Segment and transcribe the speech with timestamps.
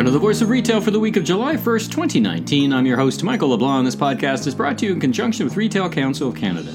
[0.00, 2.72] Welcome to the Voice of Retail for the week of July 1st, 2019.
[2.72, 3.84] I'm your host, Michael LeBlanc.
[3.84, 6.70] This podcast is brought to you in conjunction with Retail Council of Canada.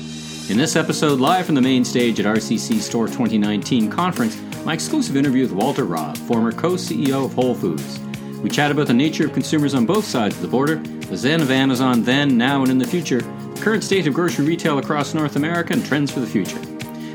[0.48, 5.18] In this episode, live from the main stage at RCC Store 2019 conference, my exclusive
[5.18, 8.00] interview with Walter Robb, former co CEO of Whole Foods.
[8.44, 11.42] We chat about the nature of consumers on both sides of the border, the zen
[11.42, 15.16] of Amazon then, now, and in the future, the current state of grocery retail across
[15.16, 16.60] North America, and trends for the future.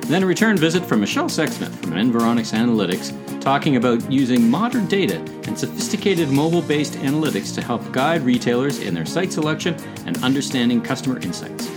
[0.08, 5.16] Then a return visit from Michele Sexsmith from Environics Analytics, talking about using modern data
[5.46, 9.74] and sophisticated mobile based analytics to help guide retailers in their site selection
[10.06, 11.68] and understanding customer insights.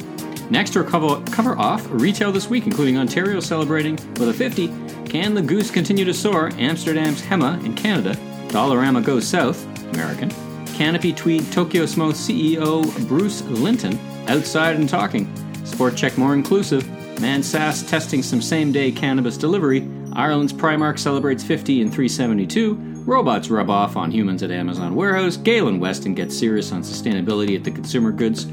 [0.50, 4.68] Next, we'll cover, cover off retail this week, including Ontario celebrating with a 50,
[5.06, 8.16] Can the Goose Continue to Soar, Amsterdam's Hema in Canada,
[8.50, 10.30] Dollarama Goes South, American,
[10.74, 15.34] Canopy Tweed Tokyo Smoke CEO Bruce Linton, Outside and Talking,
[15.66, 16.84] Sport Check More Inclusive,
[17.16, 19.82] Mansass testing some same day cannabis delivery.
[20.16, 22.76] Ireland's Primark celebrates 50 and 372.
[23.06, 25.38] Robots rub off on humans at Amazon Warehouse.
[25.38, 28.46] Galen Weston gets serious on sustainability at the Consumer Goods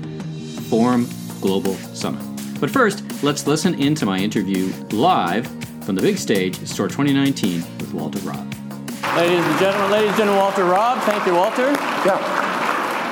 [0.68, 1.08] Forum
[1.40, 2.24] Global Summit.
[2.60, 5.46] But first, let's listen into my interview live
[5.84, 8.54] from the big stage, Store 2019, with Walter Robb.
[9.16, 10.98] Ladies and gentlemen, ladies and gentlemen, Walter Robb.
[11.02, 11.70] Thank you, Walter.
[12.06, 12.49] Yeah.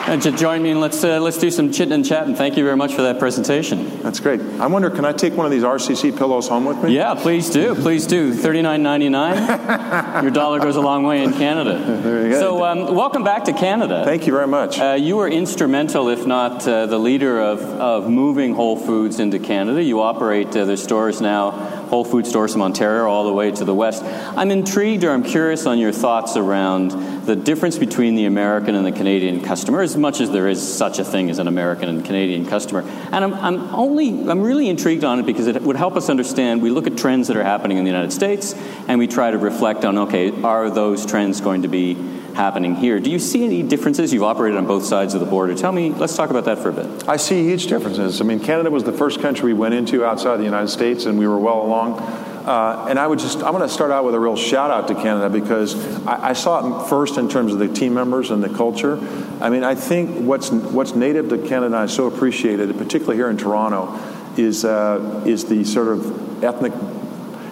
[0.09, 2.27] And to join me and let's uh, let's do some chit and chat.
[2.27, 4.01] And thank you very much for that presentation.
[4.01, 4.41] That's great.
[4.41, 6.95] I wonder, can I take one of these RCC pillows home with me?
[6.95, 7.75] Yeah, please do.
[7.75, 8.33] Please do.
[8.33, 9.37] Thirty nine ninety nine.
[10.23, 11.79] Your dollar goes a long way in Canada.
[12.03, 12.41] Very good.
[12.41, 14.03] So, um, welcome back to Canada.
[14.03, 14.79] Thank you very much.
[14.79, 19.39] Uh, you were instrumental, if not uh, the leader of, of moving Whole Foods into
[19.39, 19.83] Canada.
[19.83, 23.65] You operate uh, their stores now, Whole Food stores from Ontario all the way to
[23.67, 24.03] the west.
[24.03, 28.87] I'm intrigued, or I'm curious on your thoughts around the difference between the American and
[28.87, 32.03] the Canadian customer, as much as there is such a thing as an American and
[32.03, 32.81] Canadian customer.
[33.13, 36.63] And I'm, I'm only, I'm really intrigued on it because it would help us understand.
[36.63, 38.55] We look at trends that are happening in the United States,
[38.89, 41.97] and we try to reflect on, okay, are those trends going to be
[42.33, 42.99] happening here?
[42.99, 44.11] Do you see any differences?
[44.11, 45.55] You've operated on both sides of the border.
[45.55, 47.07] Tell me, let's talk about that for a bit.
[47.07, 48.23] I see huge differences.
[48.23, 51.19] I mean, Canada was the first country we went into outside the United States, and
[51.19, 52.27] we were well along.
[52.49, 54.89] Uh, and I would just, I want to start out with a real shout out
[54.89, 55.77] to Canada because
[56.07, 58.97] I, I, saw it first in terms of the team members and the culture.
[59.39, 63.37] I mean, I think what's, what's native to Canada, I so appreciated, particularly here in
[63.37, 64.01] Toronto,
[64.39, 66.73] is, uh, is the sort of ethnic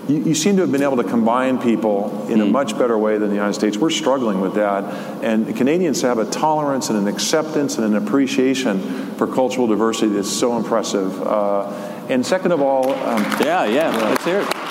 [0.08, 3.18] you, you, seem to have been able to combine people in a much better way
[3.18, 3.76] than the United States.
[3.76, 4.84] We're struggling with that.
[5.22, 10.30] And Canadians have a tolerance and an acceptance and an appreciation for cultural diversity that's
[10.30, 11.20] so impressive.
[11.20, 11.68] Uh,
[12.08, 14.66] and second of all, um, yeah, yeah, let's hear it.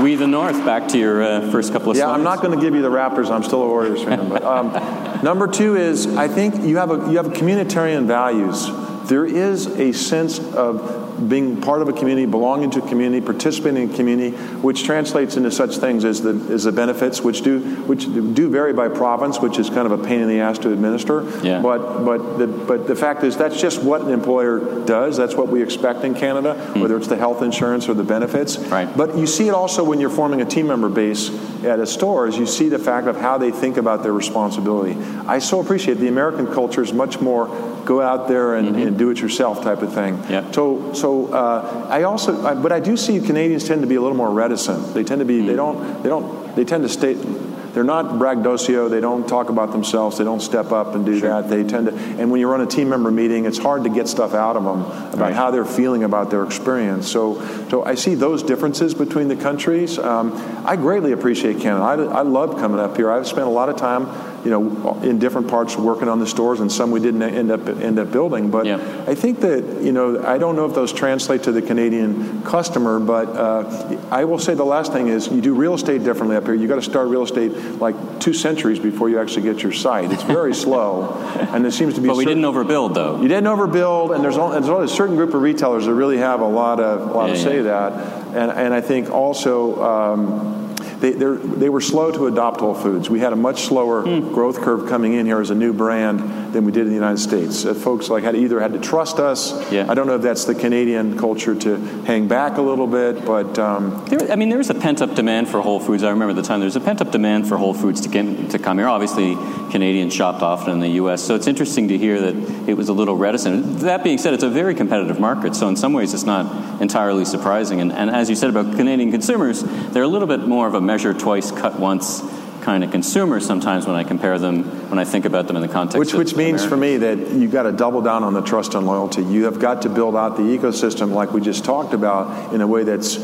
[0.00, 0.62] We the North.
[0.66, 2.10] Back to your uh, first couple of yeah, slides.
[2.10, 3.30] Yeah, I'm not going to give you the Raptors.
[3.30, 4.28] I'm still a Warriors fan.
[4.28, 4.72] But um,
[5.22, 8.68] number two is I think you have a you have communitarian values.
[9.08, 13.84] There is a sense of being part of a community, belonging to a community, participating
[13.84, 17.60] in a community, which translates into such things as the, as the benefits, which do
[17.86, 20.72] which do vary by province, which is kind of a pain in the ass to
[20.72, 21.24] administer.
[21.42, 21.60] Yeah.
[21.60, 25.16] But but the, but the fact is that's just what an employer does.
[25.16, 26.82] That's what we expect in Canada, mm.
[26.82, 28.58] whether it's the health insurance or the benefits.
[28.58, 28.94] Right.
[28.96, 31.30] But you see it also when you're forming a team member base
[31.64, 34.94] at a store, is you see the fact of how they think about their responsibility.
[35.26, 37.48] I so appreciate the American culture is much more
[37.86, 38.88] go out there and, mm-hmm.
[38.88, 40.22] and do it yourself type of thing.
[40.28, 40.50] Yeah.
[40.50, 44.02] So so uh, I also, I, but I do see Canadians tend to be a
[44.02, 44.92] little more reticent.
[44.92, 45.46] They tend to be, mm.
[45.46, 47.14] they don't, they don't, they tend to stay.
[47.14, 48.88] They're not braggadocio.
[48.88, 50.16] They don't talk about themselves.
[50.16, 51.28] They don't step up and do sure.
[51.28, 51.50] that.
[51.50, 54.08] They tend to, and when you run a team member meeting, it's hard to get
[54.08, 55.34] stuff out of them about right.
[55.34, 57.06] how they're feeling about their experience.
[57.06, 59.98] So, so I see those differences between the countries.
[59.98, 60.32] Um,
[60.64, 61.84] I greatly appreciate Canada.
[61.84, 63.10] I, I love coming up here.
[63.10, 64.06] I've spent a lot of time
[64.46, 67.66] you know, in different parts working on the stores, and some we didn't end up
[67.66, 68.48] end up building.
[68.48, 69.04] But yeah.
[69.04, 73.00] I think that you know, I don't know if those translate to the Canadian customer,
[73.00, 76.44] but uh, I will say the last thing is you do real estate differently up
[76.44, 76.54] here.
[76.54, 80.12] You got to start real estate like two centuries before you actually get your site.
[80.12, 81.14] It's very slow,
[81.52, 82.06] and there seems to be.
[82.06, 83.20] But we certain, didn't overbuild, though.
[83.20, 86.18] You didn't overbuild, and there's, only, there's only a certain group of retailers that really
[86.18, 87.62] have a lot of a lot yeah, to say yeah.
[87.62, 87.92] that,
[88.36, 89.82] and and I think also.
[89.82, 90.65] Um,
[91.00, 93.08] they, they were slow to adopt Whole Foods.
[93.10, 94.32] We had a much slower Hmm.
[94.32, 96.20] growth curve coming in here as a new brand
[96.54, 97.64] than we did in the United States.
[97.64, 99.52] Uh, folks like had either had to trust us.
[99.72, 99.86] Yeah.
[99.88, 103.58] I don't know if that's the Canadian culture to hang back a little bit, but
[103.58, 106.02] um, there, I mean, there was a pent up demand for Whole Foods.
[106.02, 108.50] I remember the time there was a pent up demand for Whole Foods to, get,
[108.50, 108.88] to come here.
[108.88, 109.34] Obviously,
[109.70, 112.92] Canadians shopped often in the U.S., so it's interesting to hear that it was a
[112.92, 113.80] little reticent.
[113.80, 117.24] That being said, it's a very competitive market, so in some ways, it's not entirely
[117.24, 117.80] surprising.
[117.80, 120.80] And, and as you said about Canadian consumers, they're a little bit more of a
[120.86, 122.22] measure twice, cut once
[122.62, 125.68] kind of consumer sometimes when I compare them, when I think about them in the
[125.68, 126.68] context which, of Which means America.
[126.68, 129.22] for me that you've got to double down on the trust and loyalty.
[129.22, 132.66] You have got to build out the ecosystem like we just talked about in a
[132.66, 133.16] way that's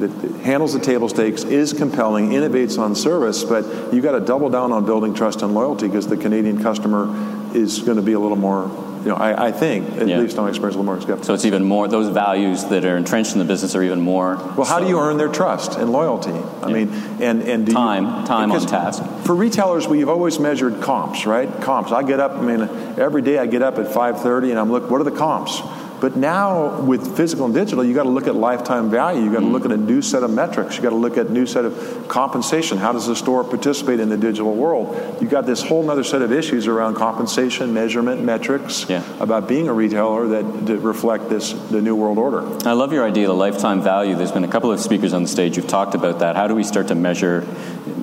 [0.00, 4.20] that, that handles the table stakes, is compelling, innovates on service, but you've got to
[4.20, 7.06] double down on building trust and loyalty because the Canadian customer
[7.54, 8.64] is going to be a little more
[9.02, 10.18] you know, I, I think, at Yeah.
[10.18, 11.24] least on experience, a little more skeptical.
[11.24, 14.36] So it's even more, those values that are entrenched in the business are even more.
[14.56, 16.32] Well, how do you earn their trust and loyalty?
[16.62, 16.88] I mean,
[17.20, 19.02] and and do you- Time- time on task.
[19.24, 21.48] For retailers, we've always measured comps, right?
[21.62, 21.92] Comps.
[21.92, 22.32] I get up.
[22.36, 22.68] I mean,
[22.98, 24.90] every day I get up at 5:30 and I'm look.
[24.90, 25.62] What are the comps?
[26.00, 29.22] But now with physical and digital, you got to look at lifetime value.
[29.22, 30.76] You got to look at a new set of metrics.
[30.76, 32.78] You got to look at a new set of compensation.
[32.78, 34.96] How does the store participate in the digital world?
[35.20, 39.02] You've got this whole other set of issues around compensation, measurement, metrics Yeah.
[39.20, 42.42] about being a retailer that, that reflect this the new world order.
[42.66, 44.14] I love your idea of lifetime value.
[44.16, 46.36] There's been a couple of speakers on the stage who've talked about that.
[46.36, 47.46] How do we start to measure,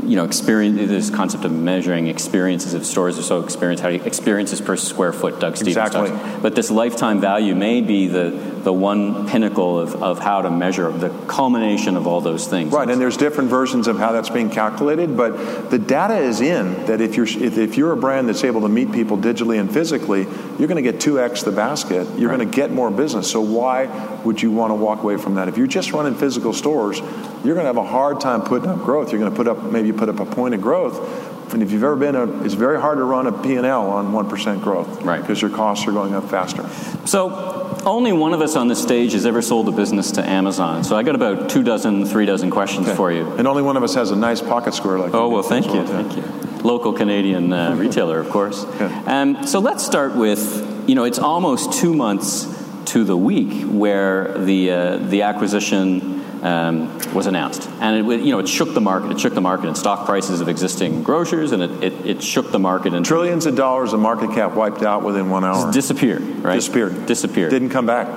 [0.08, 0.78] you know, experience?
[0.78, 4.76] This concept of measuring experiences of stores or so experience, How do you, experiences per
[4.78, 5.40] square foot?
[5.40, 6.10] Doug Stephens Exactly.
[6.10, 6.42] talks.
[6.42, 10.92] But this lifetime value may be the the one pinnacle of, of how to measure
[10.92, 12.70] the culmination of all those things.
[12.74, 16.86] Right, and there's different versions of how that's being calculated, but the data is in
[16.88, 19.74] that if you're if, if you're a brand that's able to meet people digitally and
[19.74, 20.24] physically,
[20.60, 22.06] you're going to get two x the basket.
[22.20, 23.32] You're going to get more business.
[23.32, 23.86] So why
[24.26, 25.48] would you want to walk away from that?
[25.48, 28.80] If you're just running physical stores, you're going to have a hard time putting up
[28.80, 29.14] growth.
[29.14, 31.54] You're going to put up maybe put up a point of growth.
[31.54, 34.62] And if you've ever been, a, it's very hard to run a P&L on 1%
[34.62, 35.04] growth.
[35.04, 35.22] Right.
[35.22, 36.68] Because your costs are going up faster.
[37.08, 40.84] So, only one of us on this stage has ever sold a business to Amazon.
[40.84, 43.30] So, I got about two dozen, three dozen questions for you.
[43.34, 45.76] And only one of us has a nice pocket square like Oh, well, thank you.
[45.76, 46.04] Yeah.
[46.04, 46.24] Thank you.
[46.64, 48.66] Local Canadian uh, retailer, of course.
[48.66, 48.92] Good.
[49.08, 52.48] Um, so, let's start with you know, it's almost two months
[52.86, 56.17] to the week where the, uh, the acquisition.
[56.44, 59.10] Um, was announced, and it, you know it shook the market.
[59.12, 62.52] It shook the market in stock prices of existing grocers, and it, it, it shook
[62.52, 65.72] the market and Trillions of dollars of market cap wiped out within one hour.
[65.72, 66.22] disappeared.
[66.44, 67.08] Right, Disappeared.
[67.08, 67.50] Disappeared.
[67.50, 68.08] Didn't come back.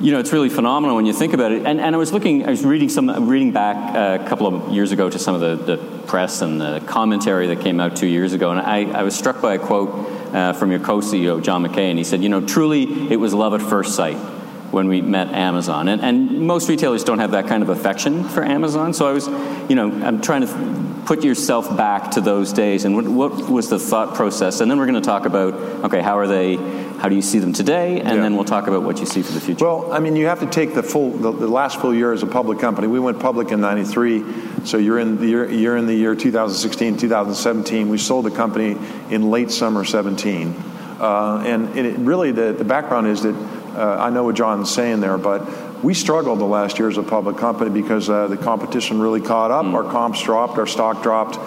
[0.00, 1.66] You know, it's really phenomenal when you think about it.
[1.66, 4.72] And, and I was looking, I was reading some, reading back uh, a couple of
[4.72, 8.06] years ago to some of the, the press and the commentary that came out two
[8.06, 9.90] years ago, and I, I was struck by a quote
[10.34, 13.52] uh, from your co-CEO John Mackey, and he said, "You know, truly, it was love
[13.52, 14.16] at first sight."
[14.70, 18.44] When we met Amazon, and, and most retailers don't have that kind of affection for
[18.44, 18.94] Amazon.
[18.94, 19.26] So I was,
[19.68, 23.68] you know, I'm trying to put yourself back to those days, and what, what was
[23.68, 24.60] the thought process?
[24.60, 25.54] And then we're going to talk about,
[25.86, 26.54] okay, how are they?
[27.00, 27.98] How do you see them today?
[27.98, 28.22] And Yeah.
[28.22, 29.64] then we'll talk about what you see for the future.
[29.64, 32.22] Well, I mean, you have to take the full, the, the last full year as
[32.22, 32.86] a public company.
[32.86, 34.22] We went public in '93,
[34.64, 37.88] so you're in the year, you're in the year 2016, 2017.
[37.88, 38.76] We sold the company
[39.10, 40.54] in late summer 17,
[41.00, 43.34] uh, and, and it really the, the background is that
[43.76, 47.02] uh, I know what John's saying there, but we struggled the last year as a
[47.02, 49.64] public company because uh, the competition really caught up.
[49.64, 51.38] Our comps dropped, our stock dropped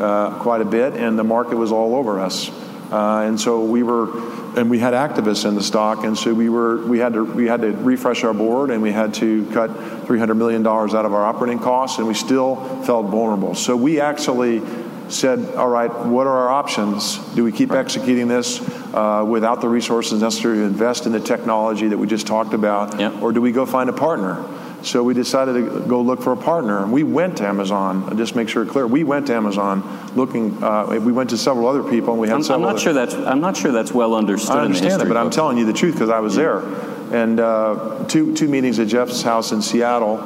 [0.00, 2.50] uh, quite a bit, and the market was all over us.
[2.90, 4.10] Uh, and so we were,
[4.58, 7.46] and we had activists in the stock, and so we were, we had to, we
[7.46, 9.70] had to refresh our board, and we had to cut
[10.06, 13.54] 300 million dollars out of our operating costs, and we still felt vulnerable.
[13.54, 14.60] So we actually
[15.12, 17.18] said, all right, what are our options?
[17.34, 18.60] Do we keep executing this
[18.94, 22.98] uh, without the resources necessary to invest in the technology that we just talked about,
[22.98, 23.18] Yeah.
[23.20, 24.44] or do we go find a partner?
[24.82, 28.02] So we decided to go look for a partner, and we went to Amazon.
[28.08, 29.82] I'll Just make sure it's clear, we went to Amazon
[30.16, 30.60] looking.
[30.62, 32.92] Uh, we went to several other people, and we had I'm, I'm not other- sure
[32.92, 34.56] that's I'm not sure that's well understood.
[34.56, 36.58] I understand it, but I'm telling you the truth because I was there.
[37.12, 40.16] And uh, two two meetings at Jeff's house in Seattle,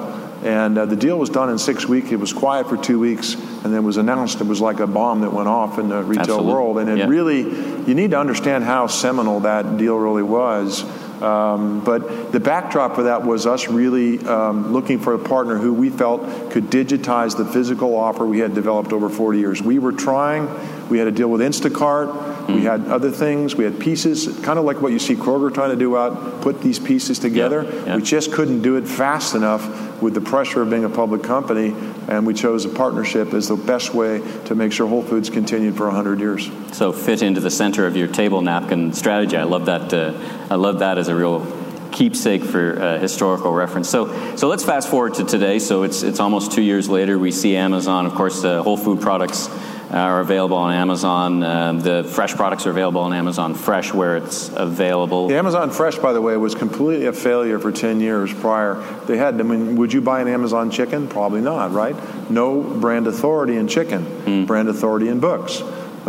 [0.44, 2.12] and uh, the deal was done in six weeks.
[2.12, 4.40] It was quiet for two weeks, and then it was announced.
[4.40, 6.52] It was like a bomb that went off in the retail Absolutely.
[6.52, 7.06] world, and it Yeah.
[7.06, 7.40] really
[7.87, 10.84] you need to understand how seminal that deal really was.
[11.22, 15.72] Um, but the backdrop for that was us really um, looking for a partner who
[15.72, 19.62] we felt could digitize the physical offer we had developed over 40 years.
[19.62, 20.46] We were trying.
[20.90, 22.36] We had a deal with Instacart.
[22.48, 23.56] We had other things.
[23.56, 26.60] We had pieces, kind of like what you see Kroger trying to do out, put
[26.62, 27.64] these pieces together.
[27.64, 27.96] yeah.
[27.96, 31.74] We just couldn't do it fast enough with the pressure of being a public company,
[32.08, 35.76] and we chose a partnership as the best way to make sure Whole Foods continued
[35.76, 36.50] for 100 years.
[36.72, 39.36] so fit into the center of your table napkin strategy.
[39.36, 39.92] I love that.
[39.92, 40.12] Uh,
[40.50, 41.46] I love that as a real
[41.92, 43.88] keepsake for uh, historical reference.
[43.88, 45.58] So so let's fast forward to today.
[45.58, 47.18] So it's it's almost two years later.
[47.18, 49.48] We see Amazon, of course, uh, Whole Food products.
[49.90, 51.45] Are available on Amazon.
[51.45, 55.28] Um, the fresh products are available on Amazon Fresh, where it's available.
[55.28, 58.83] The Amazon Fresh, by the way, was completely a failure for 10 years prior.
[59.07, 61.07] They had, I mean, would you buy an Amazon chicken?
[61.07, 61.95] Probably not, right?
[62.28, 65.62] No brand authority in chicken, brand authority in books.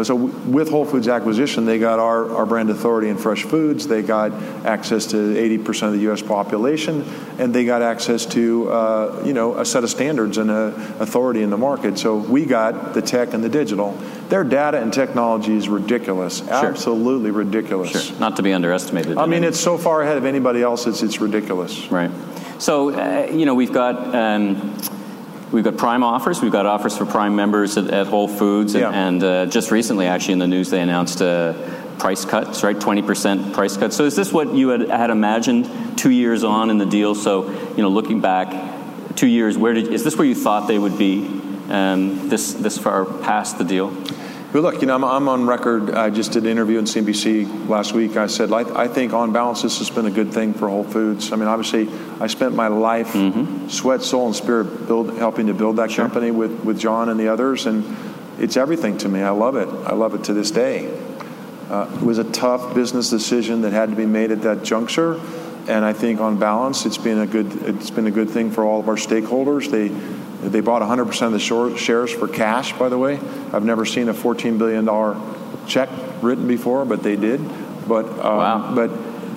[0.03, 3.87] So with Whole Foods acquisition, they got our, our brand authority in fresh foods.
[3.87, 4.31] They got
[4.63, 6.21] access to 80% of the U.S.
[6.21, 7.03] population,
[7.39, 10.67] and they got access to uh, you know a set of standards and a
[10.99, 11.97] authority in the market.
[11.97, 13.93] So we got the tech and the digital.
[14.29, 18.09] Their data and technology is ridiculous, absolutely ridiculous.
[18.09, 19.17] Sure, not to be underestimated.
[19.17, 20.85] I mean, any- it's so far ahead of anybody else.
[20.85, 21.89] It's it's ridiculous.
[21.89, 22.11] Right.
[22.59, 24.13] So, uh, you know, we've got.
[24.15, 24.75] Um,
[25.51, 26.41] We've got Prime offers.
[26.41, 28.91] We've got offers for Prime members at, at Whole Foods, and, Yeah.
[28.91, 31.53] and uh, just recently, actually, in the news, they announced uh,
[31.99, 32.79] price cuts, right?
[32.79, 33.95] Twenty percent price cuts.
[33.95, 37.15] So, is this what you had, had imagined two years on in the deal?
[37.15, 40.79] So, you know, looking back, two years, where did is this where you thought they
[40.79, 41.25] would be
[41.69, 43.93] um, this this far past the deal?
[44.53, 45.91] But look, you know, I'm, I'm on record.
[45.91, 48.15] I just did an interview in CNBC last week.
[48.15, 50.85] I said, I, I think on balance, this has been a good thing for Whole
[50.85, 51.33] Foods.
[51.33, 51.89] I mean, obviously,
[52.21, 53.11] I spent my life,
[53.69, 57.27] sweat, soul, and spirit, build, helping to build that company with, with John and the
[57.27, 57.83] others, and
[58.39, 59.21] it's everything to me.
[59.21, 59.67] I love it.
[59.67, 60.97] I love it to this day.
[61.69, 65.19] Uh, it was a tough business decision that had to be made at that juncture,
[65.67, 68.63] and I think on balance, it's been a good it's been a good thing for
[68.63, 69.69] all of our stakeholders.
[69.69, 69.89] They
[70.51, 72.73] they bought 100% of the shares for cash.
[72.73, 73.19] By the way,
[73.53, 75.15] I've never seen a 14 billion dollar
[75.67, 75.89] check
[76.21, 77.39] written before, but they did.
[77.87, 78.71] But um, Wow.
[78.75, 78.91] but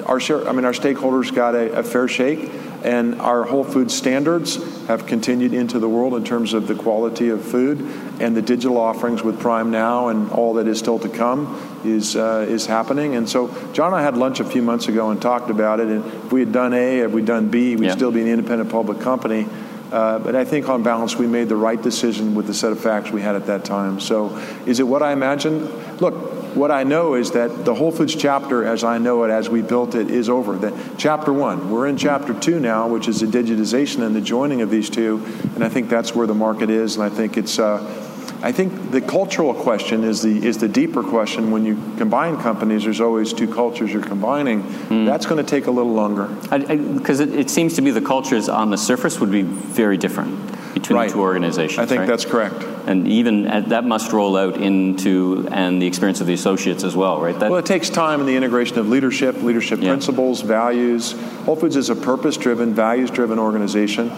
[0.07, 2.51] our share, I mean, our stakeholders got a, a fair shake,
[2.83, 4.57] and our Whole Food standards
[4.89, 7.81] have continued into the world in terms of the quality of food
[8.21, 12.17] and the digital offerings with Prime Now and all that is still to come is
[12.17, 13.15] uh, is happening.
[13.15, 15.89] And so, John and I had lunch a few months ago and talked about it.
[15.89, 17.95] And if we had done A, if we'd done B, we'd Yeah.
[17.95, 19.47] still be an independent public company.
[19.93, 22.81] Uh, but I think on balance, we made the right decision with the set of
[22.81, 24.01] facts we had at that time.
[24.01, 25.63] So, is it what I imagined?
[26.01, 26.15] Look,
[26.55, 29.63] what I know is that the Whole Foods chapter, as I know it, as we
[29.63, 30.57] built it, is over.
[30.57, 31.71] That chapter one.
[31.71, 35.25] We're in chapter two now, which is the digitization and the joining of these two,
[35.55, 36.97] and I think that's where the market is.
[36.97, 37.59] And I think it's.
[37.59, 38.07] Uh,
[38.43, 41.51] I think the cultural question is the is the deeper question.
[41.51, 44.63] When you combine companies, there's always two cultures you're combining.
[44.63, 45.05] Hmm.
[45.05, 46.27] That's going to take a little longer.
[46.27, 50.51] Because it, it seems to me the cultures on the surface would be very different
[50.75, 51.09] between Right.
[51.09, 51.79] the two organizations.
[51.81, 52.09] I think right?
[52.09, 52.63] that's correct.
[52.87, 56.95] and even at, that must roll out into and the experience of the associates as
[56.97, 57.39] well, right?
[57.39, 59.91] That, Well, it takes time in the integration of leadership, leadership Yeah.
[59.91, 61.13] principles, values.
[61.45, 64.11] Whole Foods is a purpose driven, values driven organization.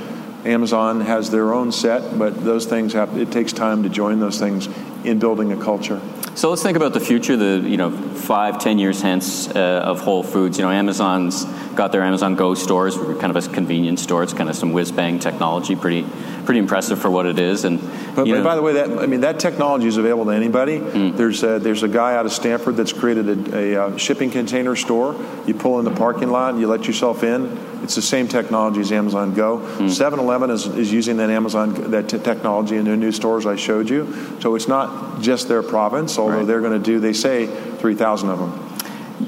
[0.45, 4.39] Amazon has their own set, but those things have, it takes time to join those
[4.39, 4.69] things
[5.05, 6.01] in building a culture.
[6.35, 7.37] So let's think about the future.
[7.37, 10.57] The you know five, ten years hence uh, of Whole Foods.
[10.57, 11.45] You know, Amazon's
[11.75, 14.23] got their Amazon Go stores, kind of a convenience store.
[14.23, 16.07] It's kind of some whiz bang technology, pretty
[16.47, 17.65] pretty impressive for what it is.
[17.65, 17.81] And
[18.17, 20.79] But, but by the way, that I mean that technology is available to anybody.
[20.79, 24.75] There's a, there's a guy out of Stanford that's created a, a, uh shipping container
[24.75, 25.15] store.
[25.47, 27.59] You pull in the parking lot, you let yourself in.
[27.83, 29.59] It's the same technology as Amazon Go.
[29.59, 29.87] Hmm.
[29.87, 33.91] 7-Eleven is, is using that Amazon that t- technology in their new stores I showed
[33.91, 34.37] you.
[34.41, 36.47] So it's not just their province, although Right.
[36.47, 38.69] they're going to do they say 3,000 of them.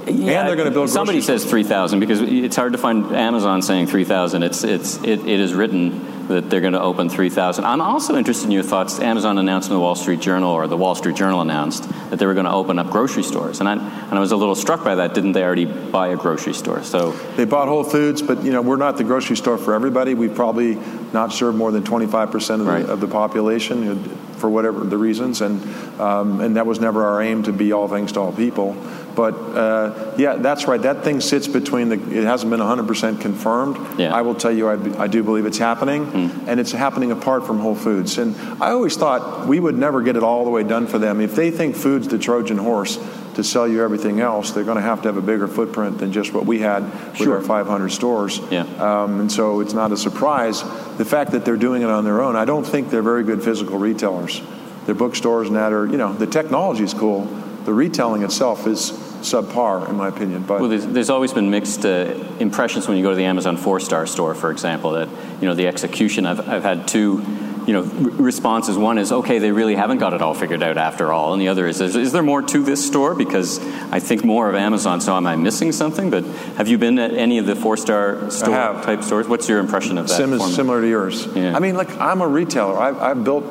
[0.06, 3.62] yeah, and they're gonna build Somebody says three thousand because it's hard to find Amazon
[3.62, 4.42] saying three thousand.
[4.42, 7.64] It's it's it, it is written that they're going to open three thousand.
[7.64, 8.98] I'm also interested in your thoughts.
[9.00, 12.26] Amazon announced in the Wall Street Journal, or the Wall Street Journal announced that they
[12.26, 14.84] were going to open up grocery stores, and I and I was a little struck
[14.84, 15.14] by that.
[15.14, 16.82] Didn't they already buy a grocery store?
[16.82, 20.14] So They bought Whole Foods, but you know we're not the grocery store for everybody.
[20.14, 20.76] We probably
[21.12, 22.86] not serve more than 25 percent of, the- Right.
[22.86, 24.02] of the population
[24.38, 25.60] for whatever the reasons, and
[26.00, 28.76] um, and that was never our aim to be all things to all people.
[29.14, 30.80] But uh, yeah, that's right.
[30.82, 31.94] That thing sits between the.
[31.94, 33.76] It hasn't been 100 percent confirmed.
[33.98, 34.14] Yeah.
[34.14, 36.06] I will tell you, I, I do believe it's happening,
[36.48, 38.18] and it's happening apart from Whole Foods.
[38.18, 41.20] And I always thought we would never get it all the way done for them.
[41.20, 42.98] If they think food's the Trojan horse
[43.34, 46.12] to sell you everything else, they're going to have to have a bigger footprint than
[46.12, 47.36] just what we had with Sure.
[47.36, 48.40] our 500 stores.
[48.50, 48.62] Yeah.
[48.78, 50.62] Um, and so it's not a surprise.
[50.98, 53.42] The fact that they're doing it on their own, I don't think they're very good
[53.42, 54.40] physical retailers.
[54.86, 57.24] Their bookstores and that are, you know, the technology is cool.
[57.64, 58.92] The retailing itself is
[59.24, 60.42] subpar, in my opinion.
[60.42, 63.56] But Well, there's, there's always been mixed uh, impressions when you go to the Amazon
[63.56, 64.92] four-star store, for example.
[64.92, 65.08] That
[65.40, 66.26] you know the execution.
[66.26, 67.24] I've, I've had two,
[67.66, 68.76] you know, r- responses.
[68.76, 71.48] One is, okay, they really haven't got it all figured out after all, and the
[71.48, 73.14] other is, is, is there more to this store?
[73.14, 73.58] Because
[73.90, 75.00] I think more of Amazon.
[75.00, 76.10] So am I missing something?
[76.10, 76.24] But
[76.58, 79.26] have you been at any of the four-star store type stores?
[79.26, 80.14] What's your impression of that?
[80.14, 80.54] Sim is format?
[80.56, 81.26] similar to yours.
[81.34, 81.56] Yeah.
[81.56, 82.78] I mean, like I'm a retailer.
[82.78, 83.44] I've, I've built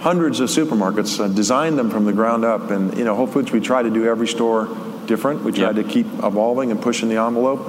[0.00, 3.52] hundreds of supermarkets, uh, designed them from the ground up, and you know, Whole Foods.
[3.52, 4.68] We try to do every store
[5.06, 5.42] different.
[5.44, 5.76] We try Yep.
[5.76, 7.60] to keep evolving and pushing the envelope.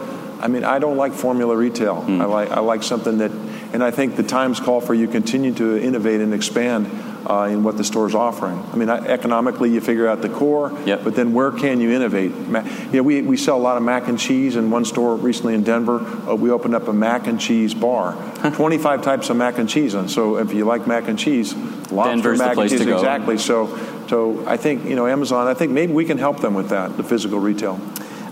[0.42, 1.96] I mean, I don't like formula retail.
[2.02, 2.22] Hmm.
[2.22, 3.32] I like I like something that,
[3.74, 6.88] and I think the times call for you continue to innovate and expand.
[7.24, 8.58] Uh, in what the store's offering.
[8.74, 11.04] I mean, economically, you figure out the core, Yep.
[11.04, 12.32] but then where can you innovate?
[12.32, 14.56] You know, we, we sell a lot of mac and cheese.
[14.56, 18.14] In one store recently in Denver, uh, we opened up a mac and cheese bar.
[18.54, 19.94] 25 types of mac and cheese.
[19.94, 21.54] And so if you like mac and cheese,
[21.92, 22.92] lobster Denver's mac place and to cheese.
[22.94, 22.98] go.
[22.98, 23.38] Exactly.
[23.38, 26.70] So, so I think, you know, Amazon, I think maybe we can help them with
[26.70, 27.80] that, the physical retail.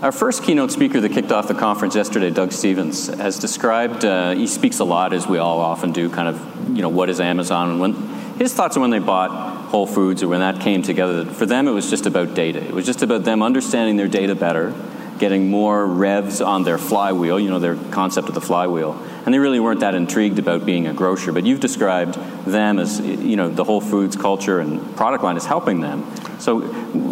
[0.02, 4.04] Our first keynote speaker that kicked off the conference yesterday, Doug Stephens, has described.
[4.04, 6.10] Uh, he speaks a lot, as we all often do.
[6.10, 7.70] Kind of, you know, what is Amazon?
[7.70, 7.92] And when
[8.40, 9.30] his thoughts on when they bought
[9.66, 12.58] Whole Foods or when that came together, for them it was just about data.
[12.58, 14.74] It was just about them understanding their data better
[15.18, 18.94] getting more revs on their flywheel, you know, their concept of the flywheel.
[19.26, 21.30] And they really weren't that intrigued about being a grocer.
[21.30, 22.14] But you've described
[22.46, 26.10] them as, you know, the Whole Foods culture and product line is helping them.
[26.38, 26.60] So,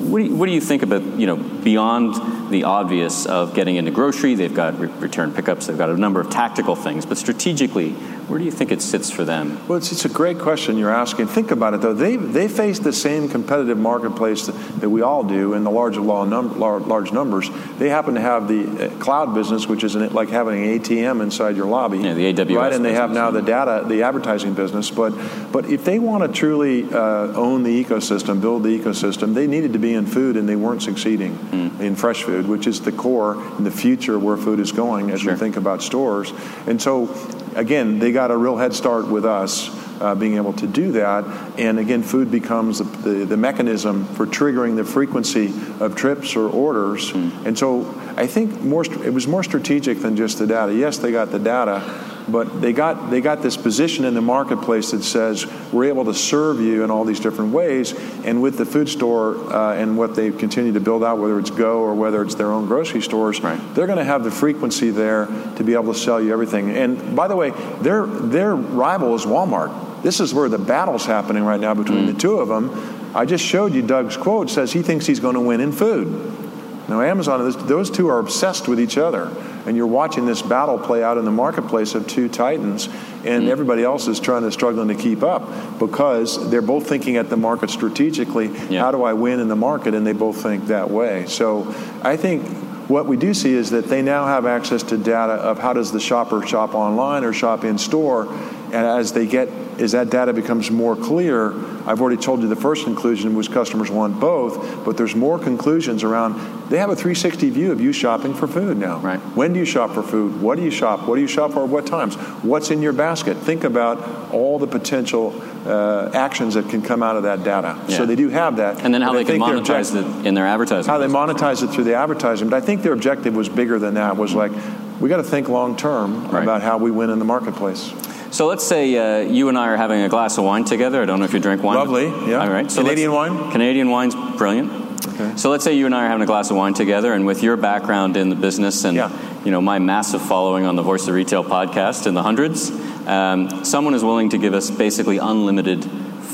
[0.08, 3.76] what do, you, what do you think about, you know, beyond the obvious of getting
[3.76, 4.34] into grocery?
[4.34, 7.94] They've got re- return pickups, they've got a number of tactical things, but strategically,
[8.28, 9.66] where do you think it sits for them?
[9.66, 11.28] Well, it's, it's a great question you're asking.
[11.28, 11.94] Think about it, though.
[11.94, 15.96] They, they face the same competitive marketplace that, that we all do in the large,
[15.96, 17.48] num- large numbers.
[17.78, 21.22] They happen to have the uh, cloud business, which is an, like having an ATM
[21.22, 21.98] inside your lobby.
[21.98, 22.56] Yeah, the AWS.
[22.56, 24.90] Right, and they have now the data, the advertising business.
[24.90, 25.14] But,
[25.50, 29.72] but if they want to truly uh, own the ecosystem, build the ecosystem, they needed
[29.72, 31.80] to be in food, and they weren't succeeding mm.
[31.80, 35.20] in fresh food, which is the core in the future where food is going as
[35.20, 35.34] sure.
[35.34, 36.32] we think about stores.
[36.66, 37.14] And so
[37.54, 39.76] again, they got a real head start with us.
[39.98, 41.24] Uh, being able to do that.
[41.58, 46.48] And again, food becomes the, the, the, mechanism for triggering the frequency of trips or
[46.48, 47.10] orders.
[47.10, 47.46] Mm.
[47.46, 50.72] And so I think more it was more strategic than just the data.
[50.72, 51.82] Yes, they got the data,
[52.28, 56.14] but they got they got this position in the marketplace that says we're able to
[56.14, 57.92] serve you in all these different ways.
[58.24, 61.50] And with the food store uh, and what they continue to build out, whether it's
[61.50, 63.58] Go or whether it's their own grocery stores, right.
[63.74, 66.70] they're going to have the frequency there to be able to sell you everything.
[66.70, 70.02] And by the way, their their rival is Walmart.
[70.02, 72.14] This is where the battle's happening right now between mm.
[72.14, 72.70] the two of them.
[73.14, 76.47] I just showed you Doug's quote says he thinks he's going to win in food.
[76.88, 79.30] Now, Amazon, those two are obsessed with each other
[79.68, 82.86] and you're watching this battle play out in the marketplace of two titans,
[83.24, 83.48] and mm.
[83.48, 87.36] everybody else is trying to struggling to keep up because they're both thinking at the
[87.36, 88.46] market strategically.
[88.70, 88.80] Yeah.
[88.80, 89.92] How do I win in the market?
[89.92, 91.26] And they both think that way.
[91.26, 92.46] So I think
[92.88, 95.92] what we do see is that they now have access to data of how does
[95.92, 98.24] the shopper shop online or shop in store,
[98.72, 99.48] and as they get
[99.80, 101.52] as that data becomes more clear,
[101.86, 106.02] I've already told you the first conclusion was customers want both, but there's more conclusions
[106.02, 106.34] around
[106.68, 108.98] they have a 360 view of you shopping for food now.
[108.98, 109.18] Right.
[109.34, 110.42] When do you shop for food?
[110.42, 111.08] What do you shop?
[111.08, 111.64] What do you shop for?
[111.64, 112.16] What times?
[112.44, 113.38] What's in your basket?
[113.38, 117.82] Think about all the potential uh, actions that can come out of that data.
[117.88, 117.96] Yeah.
[117.96, 118.84] So they do have that.
[118.84, 120.90] And then how they can monetize it in their advertising.
[120.90, 122.50] How they monetize it through the advertising.
[122.50, 124.16] But I think their objective was bigger than that.
[124.16, 124.52] Was like
[125.00, 126.42] we got to think long term right.
[126.42, 127.92] about how we win in the marketplace.
[128.30, 131.02] So let's say uh, you and I are having a glass of wine together.
[131.02, 131.76] I don't know if you drink wine.
[131.76, 132.42] Lovely, yeah.
[132.42, 132.70] All right.
[132.70, 133.50] So Canadian wine?
[133.50, 135.06] Canadian wine's brilliant.
[135.06, 135.36] Okay.
[135.36, 137.42] So let's say you and I are having a glass of wine together, and with
[137.42, 139.44] your background in the business and yeah.
[139.44, 142.70] you know my massive following on the Voice of Retail podcast in the hundreds,
[143.06, 145.84] um, someone is willing to give us basically unlimited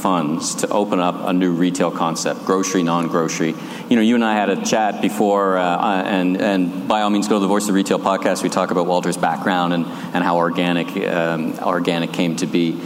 [0.04, 3.54] funds to open up a new retail concept, grocery, non-grocery.
[3.88, 7.08] You know, you and I had a chat before, uh, uh, and and by all
[7.08, 8.42] means, go to the Voice of Retail podcast.
[8.42, 12.78] We talk about Walter's background and and how organic um, organic came to be.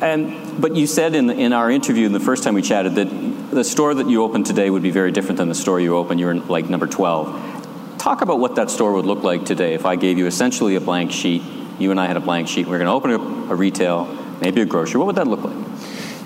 [0.00, 3.10] And but you said in in our interview, the first time we chatted, that
[3.50, 6.20] the store that you opened today would be very different than the store you opened.
[6.20, 7.26] You were like number twelve.
[7.98, 10.80] Talk about what that store would look like today if I gave you essentially a
[10.80, 11.42] blank sheet.
[11.80, 12.66] You and I had a blank sheet.
[12.66, 14.06] We we're going to open a, a retail,
[14.40, 14.98] maybe a grocery.
[15.00, 15.58] What would that look like?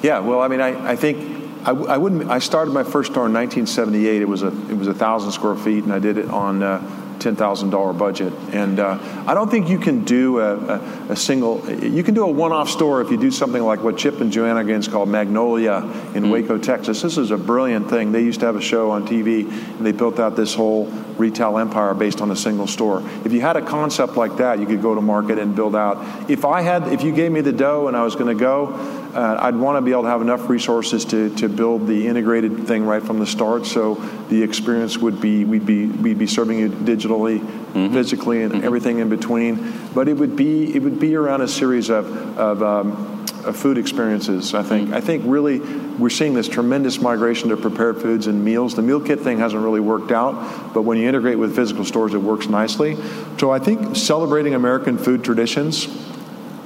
[0.05, 2.31] Yeah, well, I mean, I, I think I, I, wouldn't.
[2.31, 4.21] I started my first store in 1978.
[4.21, 7.17] It was a it was a thousand square feet, and I did it on uh,
[7.21, 8.35] ten thousand dollar budget.
[8.53, 11.67] And uh, I don't think you can do a, a, a, single.
[11.83, 14.31] You can do a one off store if you do something like what Chip and
[14.31, 15.79] Joanna Gaines called Magnolia
[16.15, 17.01] in mm Waco, Texas.
[17.01, 18.13] This is a brilliant thing.
[18.13, 20.85] They used to have a show on TV, and they built out this whole
[21.17, 23.03] retail empire based on a single store.
[23.25, 26.29] If you had a concept like that, you could go to market and build out.
[26.31, 29.04] If I had, if you gave me the dough and I was going to go
[29.15, 32.67] uh, I'd want to be able to have enough resources to, to build the integrated
[32.67, 33.65] thing right from the start.
[33.65, 33.95] So
[34.29, 37.93] the experience would be we'd be we'd be serving you digitally, mm-hmm.
[37.93, 38.65] physically, and mm-hmm.
[38.65, 39.73] everything in between.
[39.95, 43.79] But it would be it would be around a series of of, um, of food
[43.79, 44.53] experiences.
[44.53, 44.97] I think mm-hmm.
[44.97, 48.75] I think really we're seeing this tremendous migration to prepared foods and meals.
[48.75, 52.15] The meal kit thing hasn't really worked out, but when you integrate with physical stores,
[52.15, 52.97] it works nicely.
[53.39, 55.87] So I think celebrating American food traditions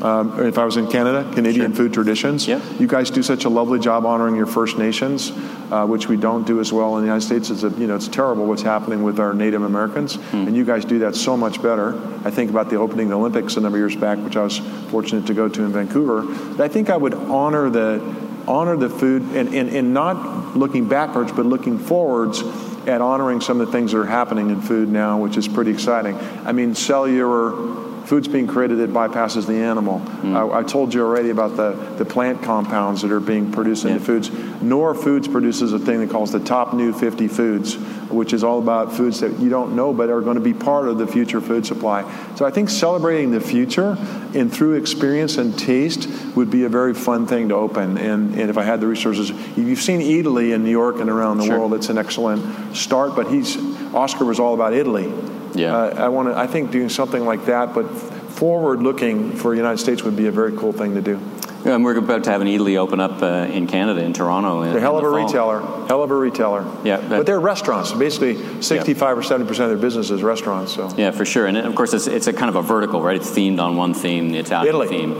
[0.02, 1.76] um, if I was in Canada, Canadian sure.
[1.76, 2.46] food traditions.
[2.46, 2.60] Yeah.
[2.78, 5.32] You guys do such a lovely job honoring your First Nations,
[5.70, 7.50] uh, which we don't do as well in the United States.
[7.50, 10.46] It's a, you know it's terrible what's happening with our Native Americans, mm.
[10.46, 11.96] and you guys do that so much better.
[12.24, 14.44] I think about the opening of the Olympics a number of years back, which I
[14.44, 14.58] was
[14.90, 16.22] fortunate to go to in Vancouver.
[16.22, 20.88] But I think I would honor the honor the food and, and, and not looking
[20.88, 22.42] backwards, but looking forwards
[22.88, 25.70] at honoring some of the things that are happening in food now, which is pretty
[25.70, 26.16] exciting.
[26.46, 30.00] I mean, cellular food's being created that bypasses the animal.
[30.00, 30.34] Mm.
[30.34, 33.98] I, I, told you already about the, the plant compounds that are being produced into
[33.98, 34.04] yeah.
[34.04, 34.30] foods.
[34.62, 37.74] Knorr Foods produces a thing that calls the top new 50 foods,
[38.08, 40.88] which is all about foods that you don't know but are going to be part
[40.88, 42.02] of the future food supply.
[42.36, 43.98] So I think celebrating the future
[44.34, 47.98] and through experience and taste would be a very fun thing to open.
[47.98, 51.38] And, and if I had the resources, you've seen Eataly in New York and around
[51.38, 51.58] the sure.
[51.58, 53.14] world, it's an excellent start.
[53.14, 53.58] But he's
[53.94, 55.12] Oscar was all about Italy
[55.58, 55.76] Yeah.
[55.76, 56.38] Uh, I want to.
[56.38, 60.26] I think doing something like that, but forward looking for the United States would be
[60.26, 61.20] a very cool thing to do.
[61.64, 64.62] Yeah, and we're about to have an Eataly open up uh, in Canada, in Toronto.
[64.62, 65.60] They're a hell of a retailer.
[65.88, 66.64] Hell of a retailer.
[66.84, 67.92] Yeah, but they're restaurants.
[67.92, 70.74] Basically, 65 or 70 percent of their business is restaurants.
[70.74, 71.46] So yeah, for sure.
[71.46, 73.16] And of course, it's, it's a kind of a vertical, right?
[73.16, 74.88] It's themed on one theme, the Italian Italy.
[74.88, 75.12] theme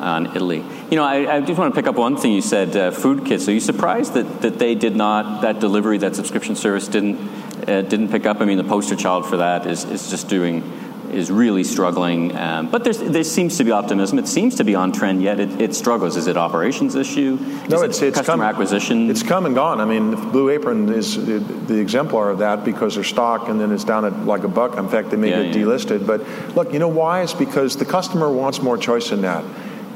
[0.00, 0.64] on Italy.
[0.90, 3.24] You know, I, I just want to pick up one thing you said, uh, food
[3.24, 3.48] kits.
[3.48, 7.82] Are you surprised that, that they did not, that delivery, that subscription service didn't uh,
[7.82, 8.40] didn't pick up?
[8.40, 10.62] I mean, the poster child for that is, is just doing
[11.12, 12.34] is really struggling.
[12.34, 14.18] Um, but there's, there seems to be optimism.
[14.18, 16.16] It seems to be on trend, yet it, it struggles.
[16.16, 17.38] Is it operations issue?
[17.40, 19.08] Is No, it it's- it's customer come- acquisition.
[19.10, 19.80] It's come and gone.
[19.80, 23.70] I mean, Blue Apron is the, the exemplar of that because their stock and then
[23.70, 24.76] it's down at like a buck.
[24.76, 25.64] In fact, they may Yeah, get yeah.
[25.64, 26.04] delisted.
[26.04, 26.22] But
[26.56, 27.22] look, you know why?
[27.22, 29.44] It's because the customer wants more choice than that.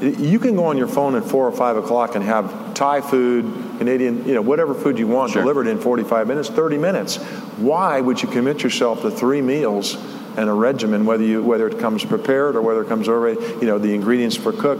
[0.01, 3.43] You can go on your phone at four or five o'clock and have Thai food,
[3.79, 5.41] Canadian, you know, whatever food you want Sure.
[5.41, 7.15] delivered in 45 minutes, 30 minutes.
[7.57, 9.97] Why would you commit yourself to three meals
[10.37, 13.65] and a regimen, whether you whether it comes prepared or whether it comes already, you
[13.67, 14.79] know, the ingredients for cook?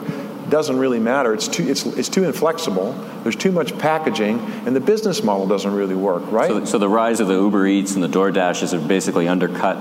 [0.50, 1.34] Doesn't really matter.
[1.34, 2.94] It's too it's, it's too inflexible.
[3.24, 6.50] There's too much packaging, and the business model doesn't really work, right?
[6.50, 9.78] so, so the rise of the Uber Eats and the DoorDashes have basically undercut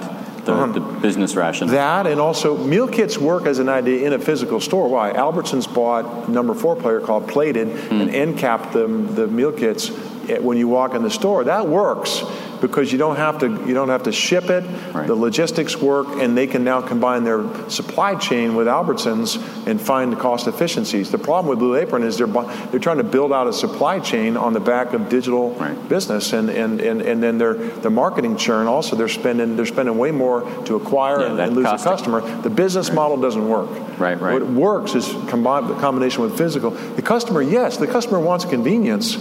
[0.48, 0.72] the, Uh-huh.
[0.72, 1.68] the business ration.
[1.68, 4.88] That and also meal kits work as an idea in a physical store.
[4.88, 5.12] Why?
[5.12, 8.00] Albertsons bought number four player called Plated Hmm.
[8.00, 9.90] and end capped the, the meal kits
[10.28, 11.44] eh, when you walk in the store.
[11.44, 12.22] That works
[12.60, 14.64] because you don't have to you don't have to ship it.
[14.94, 15.06] Right.
[15.06, 20.12] The logistics work, and they can now combine their supply chain with Albertsons and find
[20.12, 21.10] the cost efficiencies.
[21.10, 24.36] The problem with Blue Apron is they're they're trying to build out a supply chain
[24.36, 25.88] on the back of digital Right.
[25.88, 29.96] business, and, and, and, and then their the marketing churn also they're spending they're spending
[29.98, 32.20] way more to acquire Yeah, and, and lose a customer.
[32.42, 33.68] The business model doesn't work.
[33.98, 34.34] Right, right.
[34.34, 36.70] What works is combine, the combination with physical.
[36.70, 39.16] The customer, yes, the customer wants convenience,